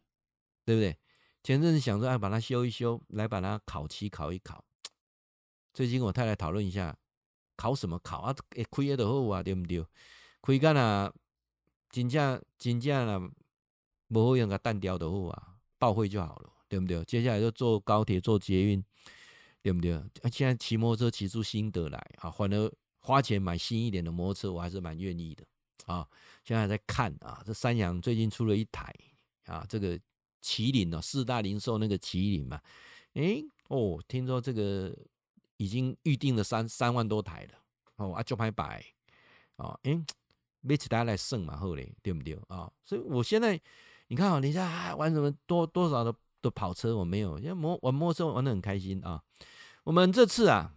[0.65, 0.97] 对不对？
[1.41, 4.65] 前阵子想说，哎，把它修一修，来把它烤漆烤一烤。
[5.73, 6.97] 最近我太太讨论一下。
[7.63, 8.35] 考什么考啊？
[8.71, 9.81] 会开的就好啊，对不对？
[10.41, 11.13] 开干啊，
[11.89, 13.31] 真正真正啊，
[14.09, 17.01] 无好用个单调的好啊，报废就好了，对不对？
[17.05, 18.83] 接下来就坐高铁、坐捷运，
[19.61, 19.93] 对不对？
[20.29, 25.45] 现在骑摩托车骑出心得来啊，反而花钱买新一点的摩托车，我还是蛮愿意的
[25.85, 26.05] 啊。
[26.43, 28.93] 现在还在看啊，这三阳最近出了一台
[29.45, 29.97] 啊，这个
[30.41, 32.59] 麒麟哦，四大零售那个麒麟嘛，
[33.13, 34.93] 诶哦，听说这个。
[35.63, 37.57] 已经预定了三三万多台了
[37.95, 38.83] 哦，啊，就拍摆
[39.55, 40.03] 哦，诶，
[40.59, 42.69] 买起来来胜嘛，好嘞，对不对啊？
[42.83, 43.57] 所以我现在
[44.07, 49.23] 你看啊，你在、啊、玩什么多多少的的跑车，我没有，因为摩玩摩托车玩得很开心啊。
[49.85, 50.75] 我们这次啊，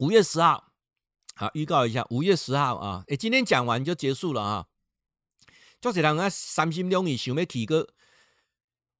[0.00, 0.70] 五月十号，
[1.34, 4.66] 好预告一下，五月十号啊，诶，今天讲完就结束了啊。
[5.80, 7.88] 就是人啊，三心两意想要去个。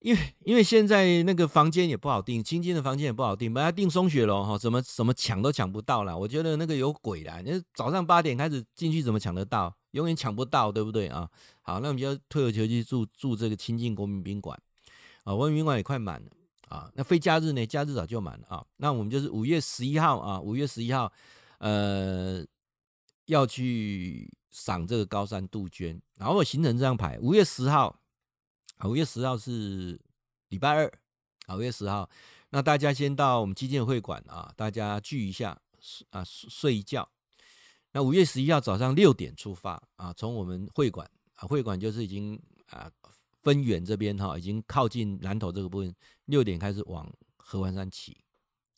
[0.01, 6.17] 因为因为现在那个房间也不好订，清静的房间也不好订，本来订松雪楼哈，怎么怎么抢都抢不到了。
[6.17, 9.75] 我觉得那个有鬼啦，你早上八点开始进去，怎么抢得到？
[9.93, 11.29] 永远抢不到，对不对啊？
[11.63, 14.57] 好，那我们就退而求其住住这个清静国民宾馆
[15.25, 16.29] 啊，国民宾馆也快满了
[16.69, 16.91] 啊。
[16.95, 17.67] 那非假日呢？
[17.67, 18.65] 假日早就满了啊。
[18.77, 21.11] 那我们就是五月十一号啊，五月十一号，
[21.59, 22.45] 呃，
[23.27, 26.01] 要去赏这个高山杜鹃。
[26.19, 27.99] 然后我行程这样排：五月十号，
[28.87, 29.99] 五月十号是
[30.51, 30.93] 礼拜二
[31.47, 32.09] 啊，五月十号，
[32.51, 35.61] 那大家先到我们基建会馆啊，大家聚一下
[36.11, 37.09] 啊，睡一觉。
[37.93, 42.89] 那五月十一号早上六点出发啊，从我们会馆啊，会馆就是已经啊
[43.43, 45.93] 分园这边哈，已经靠近南投这个部分，
[46.27, 48.17] 六点开始往合欢山起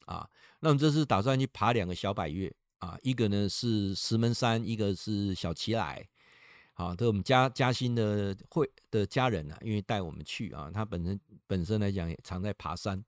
[0.06, 0.26] 啊。
[0.60, 6.08] 那我们这次打算去爬两个小百岳啊，一个呢是石门山，一个是小奇莱。
[6.86, 13.04] 啊，都我们嘉嘉兴的会的家人啊，因为带我们去啊，他本身本身来讲也常在爬山。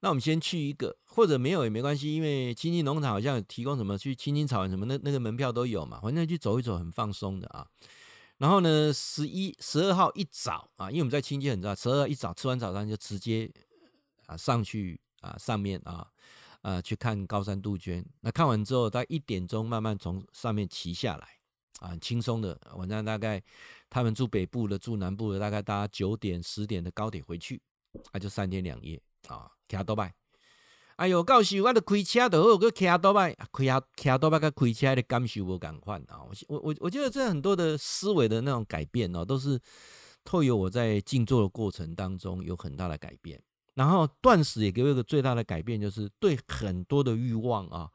[0.00, 7.66] 那我们先去一个，或者没有也没关系，因为青青农场好像提供什么去青青草原什么那那个门票都有嘛，反正去走一走很放松的啊。
[8.38, 13.50] 然后呢，十一十二号一早啊，因为我们在青青很早，十二号一早吃完早餐就直接
[14.26, 16.08] 啊上去啊上面啊
[16.62, 18.04] 啊去看高山杜鹃。
[18.20, 21.28] 那看完之后，大概一点钟慢慢从上面骑下来
[21.80, 22.58] 啊，很轻松的。
[22.76, 23.42] 晚上大概
[23.90, 27.60] 他们住北部的，住南部的，大概搭九点十点的高铁回去，
[28.12, 29.50] 啊、就三天两夜啊。
[29.68, 30.14] 骑多摆，
[30.96, 36.20] 哎呦，教授，我着开车都好，搁骑多摆，开下骑多摆，跟开车的感受无共款啊！
[36.46, 39.58] 我我我觉得这很多的思维的那种改变哦，都是
[40.24, 43.42] 透由我在静坐的过程当中有很大的改变。
[43.74, 47.90] 然后断食也给我一个最大的改变，就是对很多的欲望啊，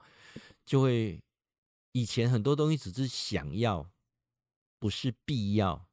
[0.66, 1.22] 就会
[1.98, 3.90] 以前很多东西只是想要，
[4.78, 5.88] 不是必要，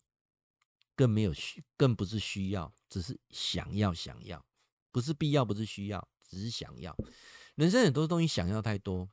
[0.95, 4.45] 更没有需，更不是需要，只是想要想要。
[4.93, 6.95] 不是必要，不是需要，只是想要。
[7.55, 9.09] 人生很多东西想要太多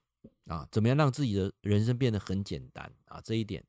[0.47, 3.21] 啊，怎么样让自己的人生变得很简单啊？
[3.21, 3.65] 这一点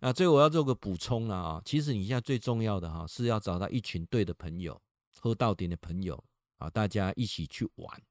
[0.00, 1.62] 啊，最后我要做个补充了啊。
[1.64, 4.82] 其实你现在最重要的哈，是要找到一群对的朋友，
[5.20, 6.24] 喝到点的朋友
[6.56, 8.02] 啊，大家一起去玩，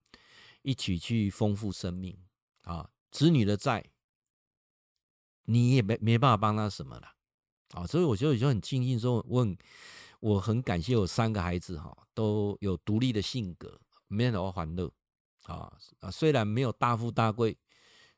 [0.62, 2.18] 一起去丰富生命
[2.62, 2.90] 啊。
[3.12, 3.86] 子女的债，
[5.46, 7.08] 你也没没办法帮他什么了
[7.74, 7.88] 啊。
[7.88, 9.58] 所以我觉得我就很庆幸说，我很。
[10.22, 14.92] 我很感谢我三个孩子哈，都有独立的性格，没有我欢乐
[15.44, 16.10] 啊啊！
[16.10, 17.56] 虽然没有大富大贵，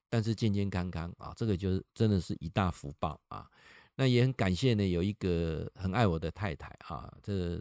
[0.08, 3.50] 但是健健康康啊，这个就是真的是一大福报啊。
[3.96, 7.60] 那也很感谢呢，有一个很爱我的太太啊，这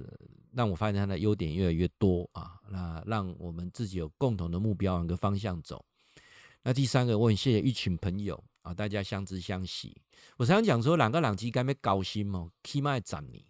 [0.52, 2.60] 让我发现她的优点越来越多啊。
[2.68, 5.84] 那让我们自己有共同的目标，一个方向走。
[6.68, 9.96] 那第三个，我很谢谢一群朋友啊，大家相知相惜。
[10.36, 13.40] 我常常讲说，两个人之间要交心哦，起码十年。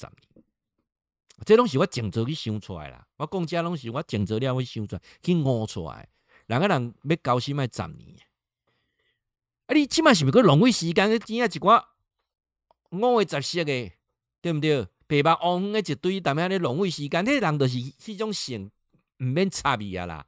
[0.00, 0.44] 十年，
[1.44, 3.06] 这拢是我静坐去想出来啦。
[3.18, 6.08] 我讲这拢是我静坐了去想出来，去悟出来。
[6.46, 8.16] 两个人要交心，要十年。
[9.66, 11.10] 啊，你起码是不是浪费时间？
[11.10, 11.84] 去剪啊一寡
[12.88, 13.90] 五个十色个，
[14.40, 14.86] 对不对？
[15.06, 17.22] 白目黄的一堆，但咩咧浪费时间？
[17.22, 18.70] 这人就是迄种性，
[19.18, 20.26] 唔免插伊啊啦。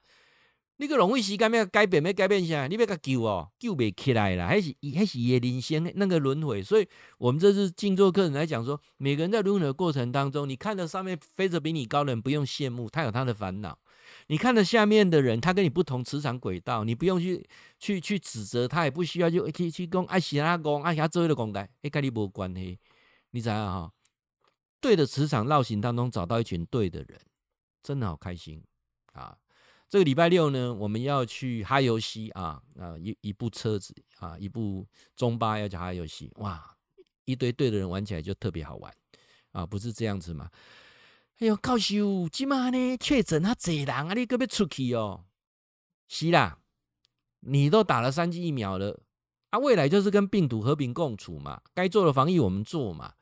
[0.76, 2.66] 你个浪费时间要改变，要改变啥？
[2.66, 4.48] 你要个救哦，救不起来啦。
[4.48, 6.60] 还是还是也领先那个轮回。
[6.60, 13.78] 所以，我们这次静坐课程来讲说，每个人在轮回的过程当中，你看着上面飞着比你高的人，不用羡慕，他有他的烦恼；
[14.26, 17.46] 你看着下面的人，他跟你不同磁场轨道，你不用去
[17.78, 22.80] 去去指责他，也不需要就去去讲爱谁啊讲爱谁做的讲台，哎，跟你无关系。
[23.30, 23.92] 你知道哈？
[24.80, 27.20] 对的磁场绕行当中找到一群对的人，
[27.80, 28.62] 真的好开心
[29.12, 29.36] 啊！
[29.94, 34.84] 这个礼拜六呢，我们要去哈游西啊啊一一部车子啊，一部
[35.14, 36.76] 中巴要去哈游西，哇，
[37.26, 38.92] 一堆队的人玩起来就特别好玩
[39.52, 40.50] 啊，不是这样子吗？
[41.38, 45.26] 哎呦，教授，今嘛呢确诊啊，这人啊，你可别出去哦。
[46.08, 46.58] 是啦，
[47.42, 49.00] 你都打了三剂疫苗了
[49.50, 53.14] 啊，未来就是跟病毒和平共处嘛，该做的防疫我们做嘛。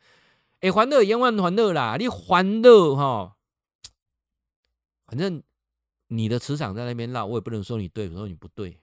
[0.61, 3.37] 哎，欢乐延万欢乐啦，你欢乐哈，
[5.05, 5.43] 反正。
[6.15, 8.79] 你的磁场在那边绕，我也不能说你对，我说你不对。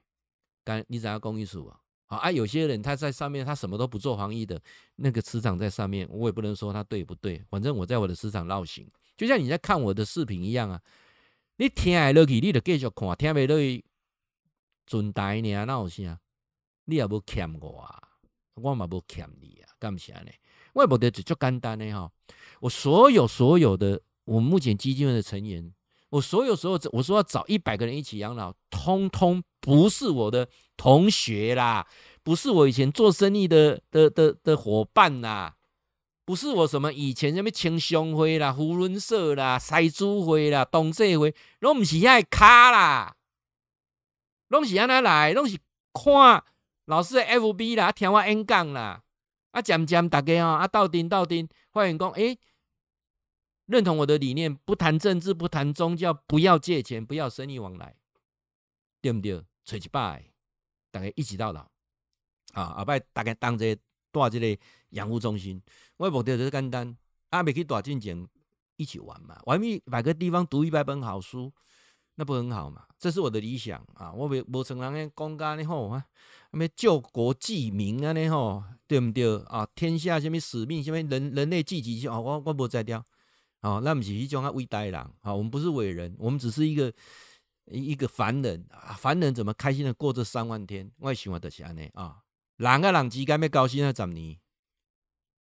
[0.63, 1.79] 干你只要公益数啊？
[2.07, 4.59] 啊，有些人他在上面，他什么都不做防疫的，
[4.95, 7.43] 那个磁场在上面，我也不能说他对不对。
[7.47, 10.81] 反正我在我的磁场绕行，就像你在看我的视频一样啊。
[11.57, 13.85] 你听得落去，你就继续看；听不落去，
[14.87, 16.19] 存台呢，那有啥？
[16.85, 18.01] 你也无欠我啊，
[18.55, 20.31] 我嘛无欠你啊，干啥呢？
[20.73, 22.11] 我目的就就简单的哈。
[22.59, 25.71] 我所有所有的，我目前基金会的成员。
[26.09, 31.85] 我所有时候，我说要找一百个人一起养老，通通不是我的同学啦，
[32.23, 35.55] 不是我以前做生意的的的的伙伴啦，
[36.25, 43.15] 不是我什么以前什么青商会啦、胡伦社啦、赛猪会啦、董事会，拢不是遐卡啦，
[44.47, 45.59] 拢是安那来，拢是
[45.93, 46.43] 看
[46.85, 49.03] 老师的 FB 啦，听我演讲啦，
[49.51, 52.39] 啊，渐渐大家哦，啊，斗阵斗阵，发现讲，诶。
[53.69, 57.95] 认同我的理念，不谈政治，不谈宗教，不要借钱，不要生意往来，
[58.99, 59.45] 对不对？
[59.63, 60.25] 找一摆，
[60.89, 61.69] 大家一起到老
[62.53, 62.73] 啊！
[62.79, 63.75] 后摆大家当这
[64.11, 64.59] 带这个
[64.89, 65.61] 养护中心，
[65.97, 66.97] 我的目的就是简单，
[67.29, 68.27] 阿未去大进前
[68.75, 71.53] 一起玩嘛，玩咪买个地方读一百本好书，
[72.15, 72.87] 那不很好嘛？
[72.97, 74.11] 这是我的理想啊！
[74.11, 76.03] 我未无像人家讲甲呢吼啊，
[76.49, 79.69] 咩救国济民啊呢吼，对不对啊？
[79.75, 83.05] 天下什么使命，什么人人类济己，哦，我我无在掉。
[83.61, 86.93] 哦，那不是一种啊伟大的人，好，我们不是伟人，我们只是一个
[87.65, 88.95] 一个凡人啊。
[88.97, 90.89] 凡人怎么开心的过这三万天？
[90.99, 92.23] 我喜欢的是安尼啊，
[92.55, 94.37] 人跟人之间要高兴啊，十年，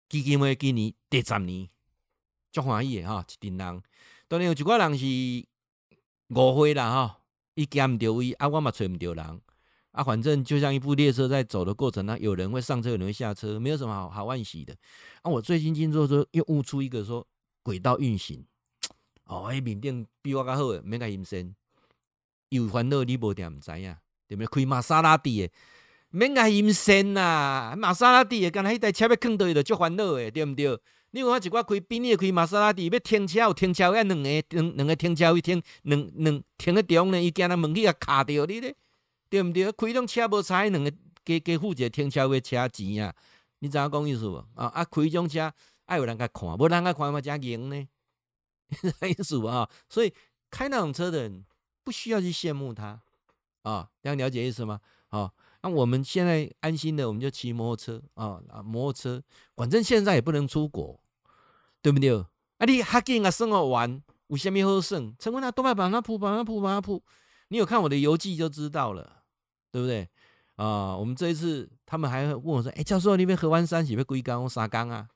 [0.08, 1.68] 基金会今年第十年，
[2.52, 3.82] 足欢喜的哈，一群人。
[4.28, 5.06] 当然有一挂人是
[6.36, 7.20] 误会啦哈，
[7.56, 9.42] 伊拣唔到位啊，我嘛揣唔到人
[9.92, 14.76] 啊，反正就像一部列车在走的过程呢，有人会上车，有人会下车，没有什么好好惋惜的。
[15.24, 17.28] 啊，我最近经做说又悟出一个说。
[17.64, 18.46] 轨道运行，
[19.26, 21.56] 哦，迄面顶比我较好诶，免甲阴森，
[22.50, 23.96] 有烦恼你无定毋知影，
[24.28, 24.48] 对不对？
[24.48, 25.52] 开玛莎拉蒂诶，
[26.10, 30.78] 免甲阴森啦，玛莎拉蒂诶，干那迄台车要囥倒去着足烦恼诶，对毋对？
[31.12, 38.76] 你看我一寡开宾利开玛莎拉蒂，要停车有停车位，两个两两个停车位停，两两停喺中呢，伊惊人门去甲卡着你咧，
[39.30, 39.72] 对毋对？
[39.72, 40.92] 开种车无差，两个
[41.24, 43.14] 加加付一个停车位车钱啊，
[43.60, 44.38] 你知影讲意思无？
[44.56, 45.52] 啊啊，开种车。
[45.86, 47.88] 爱有人家看，无人家看嘛，加赢呢？
[49.08, 50.14] 意思啊，所以
[50.50, 51.46] 开那种车的人
[51.84, 53.02] 不需要去羡慕他
[53.62, 54.80] 啊，这样了解意思吗？
[55.10, 55.32] 啊，
[55.62, 59.24] 那我们现在安心的，我们就骑摩托车啊，啊，摩托车，
[59.56, 61.00] 反正现在也不能出国，
[61.82, 62.18] 对不对？
[62.58, 65.00] 啊，你哈紧啊，生活玩，有虾米好耍？
[65.20, 67.04] 陈文啊，多买板那铺，把那铺，把那铺，
[67.50, 69.24] 你有看我的游记就知道了，
[69.72, 70.10] 对不对？
[70.56, 74.50] 啊，我们这一次他们还问我说，哎、教授，你们合欢山是要几工？
[74.50, 75.10] 三工啊？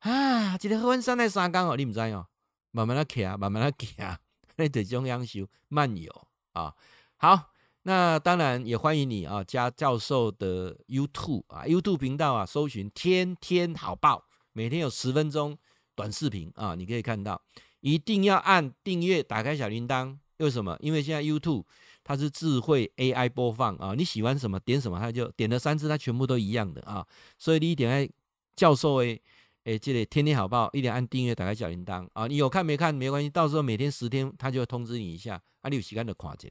[0.00, 2.26] 啊，一个合欢山来三工哦，你唔知哦，
[2.70, 4.16] 慢慢的骑，慢慢的行，
[4.56, 6.10] 那得中央修慢游
[6.52, 6.74] 啊。
[7.16, 15.56] 好，那当然也欢迎你啊，加教授的 YouTube 啊，YouTube 频道啊，搜寻天天好报，每天有十分钟
[15.94, 17.40] 短视频啊，你可以看到，
[17.80, 20.18] 一定要按订阅，打开小铃铛。
[20.38, 20.76] 为什么？
[20.80, 21.64] 因为现在 YouTube
[22.04, 27.06] 它是智慧 AI 播放啊，你喜欢什么点什么，它就点了三次，它全部都一样的啊，
[27.38, 28.14] 所以你一点开
[28.54, 29.20] 教授诶。
[29.66, 32.28] 哎，这里天天好报，一定按订阅，打开小铃铛啊！
[32.28, 35.42] 你有看没看没关系，到时候每天十天，他就会通知你一下。
[35.60, 36.48] 啊，你有时间就看一下。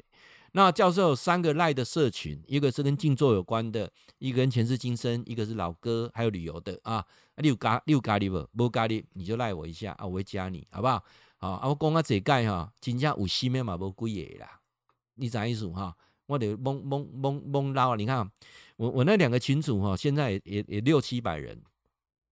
[0.52, 7.06] 那教授有三个赖的社群，一个是跟静坐有关的，一个跟前世今生，一个是老歌，还有旅游的啊。
[7.38, 8.46] 你有加，你有加你不？
[8.58, 11.02] 无加你，你就赖我一下啊，我会加你，好不好？
[11.38, 14.60] 好啊，我讲啊，这盖哈，真正有心的嘛，无几个啦。
[15.14, 15.96] 你啥意思哈？
[16.26, 17.96] 我得懵懵懵懵捞啊。
[17.96, 18.30] 你看
[18.76, 21.58] 我我那两个群主哈，现在也也，也六七百人。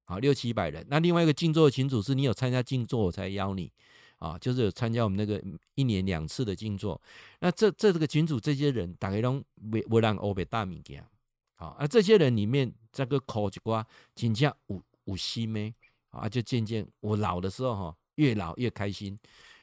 [0.06, 0.86] 好，六七百人。
[0.90, 3.72] 那另外一个静坐的群组是你有参加静坐，我才邀你
[4.18, 5.42] 啊，就是有参加我们那个
[5.76, 7.02] 一年两次的静坐。
[7.40, 11.06] 那这这这个群组这些人，大概都没没让欧北大物件。
[11.56, 15.74] 好，那这些人里面这个考一瓜，真正有有心咩？
[16.10, 19.18] 啊，就渐渐我老的时候哈，越老越开心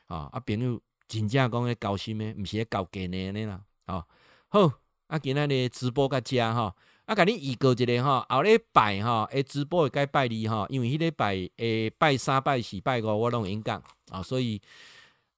[0.06, 0.30] 啊。
[0.32, 2.32] 啊，朋友真正讲的高兴咩？
[2.32, 3.64] 不是高给呢呢啦。
[3.84, 4.06] 啊，
[4.48, 4.72] 好，
[5.08, 6.74] 啊，今天的直播个家哈。
[7.10, 13.82] 啊甲你预告一个哈，后礼拜哈，诶，直播会该拜二哈，因为迄礼拜诶拜三、拜四、拜五我拢演讲
[14.12, 14.62] 啊，所以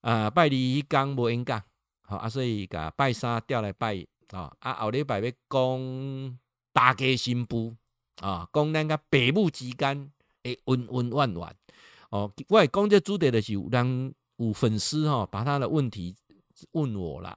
[0.02, 1.62] 啊拜二迄讲无演讲，
[2.02, 6.38] 好啊，所以甲拜三调来拜啊，啊后礼拜要讲
[6.74, 7.74] 大家新妇
[8.20, 10.12] 啊，讲咱甲爸母之间
[10.42, 11.56] 诶恩恩怨怨
[12.10, 16.14] 哦，我讲这主题的是有人有粉丝哈，把他的问题
[16.72, 17.34] 问我啦。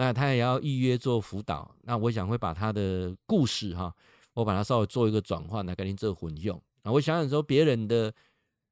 [0.00, 3.94] 那他也要预约做辅导，那我想会把他的故事哈，
[4.32, 6.90] 我把它稍微做一个转换来跟您做混用啊。
[6.90, 8.10] 我想想说，别人的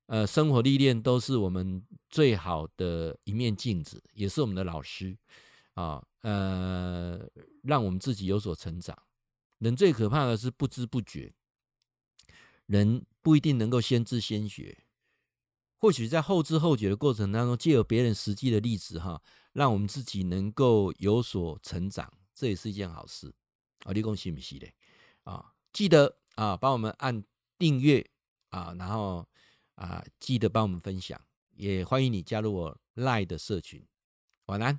[0.06, 5.14] 呃生活历练都是我们最好的一面镜子，也是我们的老师
[5.74, 7.20] 啊，呃，
[7.62, 8.96] 让我们自己有所成长。
[9.58, 11.34] 人最可怕的是不知不觉，
[12.64, 14.78] 人不一定能够先知先觉，
[15.76, 19.20] 或许在后知后觉的过程当中，借由别人实际的例子哈。
[19.58, 23.34] 让我们自己能够有所成长，这也是一件好事
[23.84, 23.92] 啊！
[23.92, 24.68] 你讲是不是的
[25.24, 25.52] 啊？
[25.72, 27.24] 记得啊，帮我们按
[27.58, 28.08] 订阅
[28.50, 29.26] 啊，然后
[29.74, 31.20] 啊，记得帮我们分享，
[31.56, 33.84] 也欢迎你加入我赖的社群。
[34.46, 34.78] 晚安。